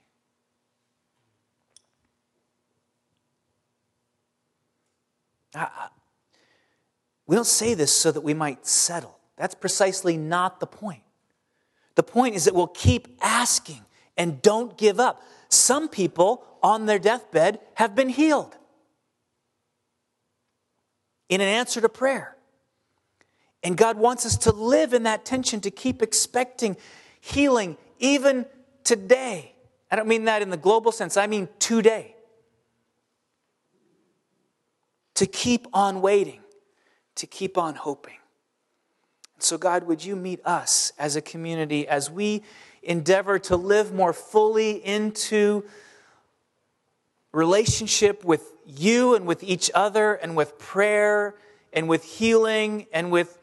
We 7.26 7.36
don't 7.36 7.46
say 7.46 7.74
this 7.74 7.92
so 7.92 8.10
that 8.12 8.22
we 8.22 8.32
might 8.32 8.66
settle. 8.66 9.18
That's 9.36 9.54
precisely 9.54 10.16
not 10.16 10.58
the 10.58 10.66
point. 10.66 11.02
The 11.96 12.02
point 12.02 12.34
is 12.34 12.46
that 12.46 12.54
we'll 12.54 12.66
keep 12.66 13.08
asking 13.20 13.84
and 14.20 14.42
don't 14.42 14.76
give 14.76 15.00
up. 15.00 15.22
Some 15.48 15.88
people 15.88 16.44
on 16.62 16.84
their 16.84 16.98
deathbed 16.98 17.58
have 17.72 17.94
been 17.94 18.10
healed 18.10 18.54
in 21.30 21.40
an 21.40 21.48
answer 21.48 21.80
to 21.80 21.88
prayer. 21.88 22.36
And 23.62 23.78
God 23.78 23.96
wants 23.96 24.26
us 24.26 24.36
to 24.38 24.52
live 24.52 24.92
in 24.92 25.04
that 25.04 25.24
tension, 25.24 25.62
to 25.62 25.70
keep 25.70 26.02
expecting 26.02 26.76
healing 27.18 27.78
even 27.98 28.44
today. 28.84 29.54
I 29.90 29.96
don't 29.96 30.06
mean 30.06 30.26
that 30.26 30.42
in 30.42 30.50
the 30.50 30.58
global 30.58 30.92
sense, 30.92 31.16
I 31.16 31.26
mean 31.26 31.48
today 31.58 32.14
to 35.14 35.24
keep 35.24 35.66
on 35.72 36.02
waiting, 36.02 36.40
to 37.14 37.26
keep 37.26 37.56
on 37.56 37.74
hoping. 37.74 38.16
So, 39.38 39.56
God, 39.56 39.84
would 39.84 40.04
you 40.04 40.14
meet 40.14 40.44
us 40.44 40.92
as 40.98 41.16
a 41.16 41.22
community 41.22 41.88
as 41.88 42.10
we 42.10 42.42
endeavor 42.82 43.38
to 43.38 43.56
live 43.56 43.92
more 43.92 44.12
fully 44.12 44.72
into 44.84 45.64
relationship 47.32 48.24
with 48.24 48.52
you 48.66 49.14
and 49.14 49.26
with 49.26 49.42
each 49.42 49.70
other 49.74 50.14
and 50.14 50.36
with 50.36 50.58
prayer 50.58 51.34
and 51.72 51.88
with 51.88 52.04
healing 52.04 52.86
and 52.92 53.10
with 53.10 53.38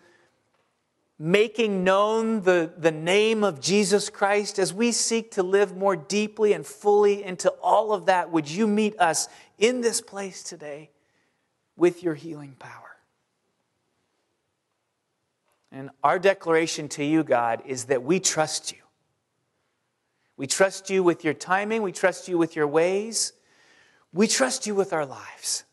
making 1.20 1.84
known 1.84 2.42
the, 2.44 2.72
the 2.78 2.92
name 2.92 3.44
of 3.44 3.60
Jesus 3.60 4.10
Christ, 4.10 4.60
as 4.60 4.74
we 4.74 4.92
seek 4.92 5.32
to 5.32 5.44
live 5.44 5.76
more 5.76 5.96
deeply 5.96 6.54
and 6.54 6.66
fully 6.66 7.24
into 7.24 7.50
all 7.62 7.92
of 7.94 8.06
that, 8.06 8.32
would 8.32 8.50
you 8.50 8.68
meet 8.68 9.00
us 9.00 9.28
in 9.58 9.82
this 9.82 10.00
place 10.00 10.44
today? 10.44 10.92
with 11.78 12.04
your 12.04 12.16
healing 12.16 12.56
power. 12.60 12.98
And 15.72 15.92
our 16.04 16.18
declaration 16.18 16.90
to 16.90 17.04
you, 17.04 17.24
God, 17.24 17.62
is 17.66 17.86
that 17.86 18.04
we 18.04 18.20
trust 18.20 18.72
you. 18.72 18.80
We 20.38 20.46
trust 20.46 20.92
you 20.92 21.02
with 21.02 21.24
your 21.24 21.34
timing, 21.34 21.82
we 21.82 21.92
trust 21.92 22.28
you 22.28 22.38
with 22.38 22.56
your 22.56 22.68
ways, 22.68 23.34
we 24.14 24.28
trust 24.28 24.68
you 24.68 24.76
with 24.76 24.94
our 24.94 25.06
lives. 25.06 25.64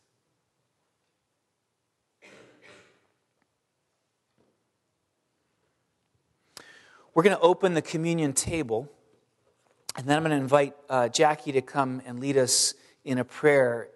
We're 7.14 7.22
going 7.22 7.36
to 7.36 7.42
open 7.42 7.74
the 7.74 7.82
communion 7.82 8.32
table, 8.32 8.90
and 9.96 10.06
then 10.06 10.16
I'm 10.16 10.24
going 10.24 10.36
to 10.36 10.42
invite 10.42 10.74
uh, 10.88 11.08
Jackie 11.08 11.52
to 11.52 11.60
come 11.60 12.02
and 12.06 12.18
lead 12.18 12.36
us 12.36 12.74
in 13.04 13.18
a 13.18 13.24
prayer 13.24 13.88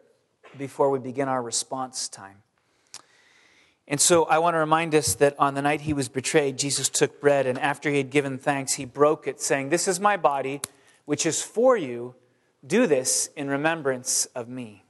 before 0.57 0.91
we 0.91 0.99
begin 0.99 1.29
our 1.29 1.43
response 1.43 2.09
time. 2.09 2.43
And 3.91 3.99
so 3.99 4.25
I 4.25 4.39
want 4.39 4.53
to 4.53 4.59
remind 4.59 4.95
us 4.95 5.15
that 5.15 5.35
on 5.39 5.55
the 5.55 5.63
night 5.63 5.81
he 5.81 5.95
was 5.95 6.11
betrayed, 6.11 6.59
Jesus 6.59 6.91
took 6.91 7.23
bread, 7.23 7.47
and 7.47 7.59
after 7.59 7.91
he 7.91 7.97
had 7.97 8.11
given 8.11 8.37
thanks, 8.37 8.75
he 8.75 8.85
broke 8.85 9.27
it, 9.27 9.41
saying, 9.41 9.71
This 9.71 9.89
is 9.89 9.99
my 9.99 10.19
body, 10.19 10.61
which 11.07 11.25
is 11.25 11.43
for 11.43 11.75
you. 11.75 12.15
Do 12.67 12.87
this 12.87 13.31
in 13.35 13.49
remembrance 13.49 14.27
of 14.35 14.47
me. 14.47 14.85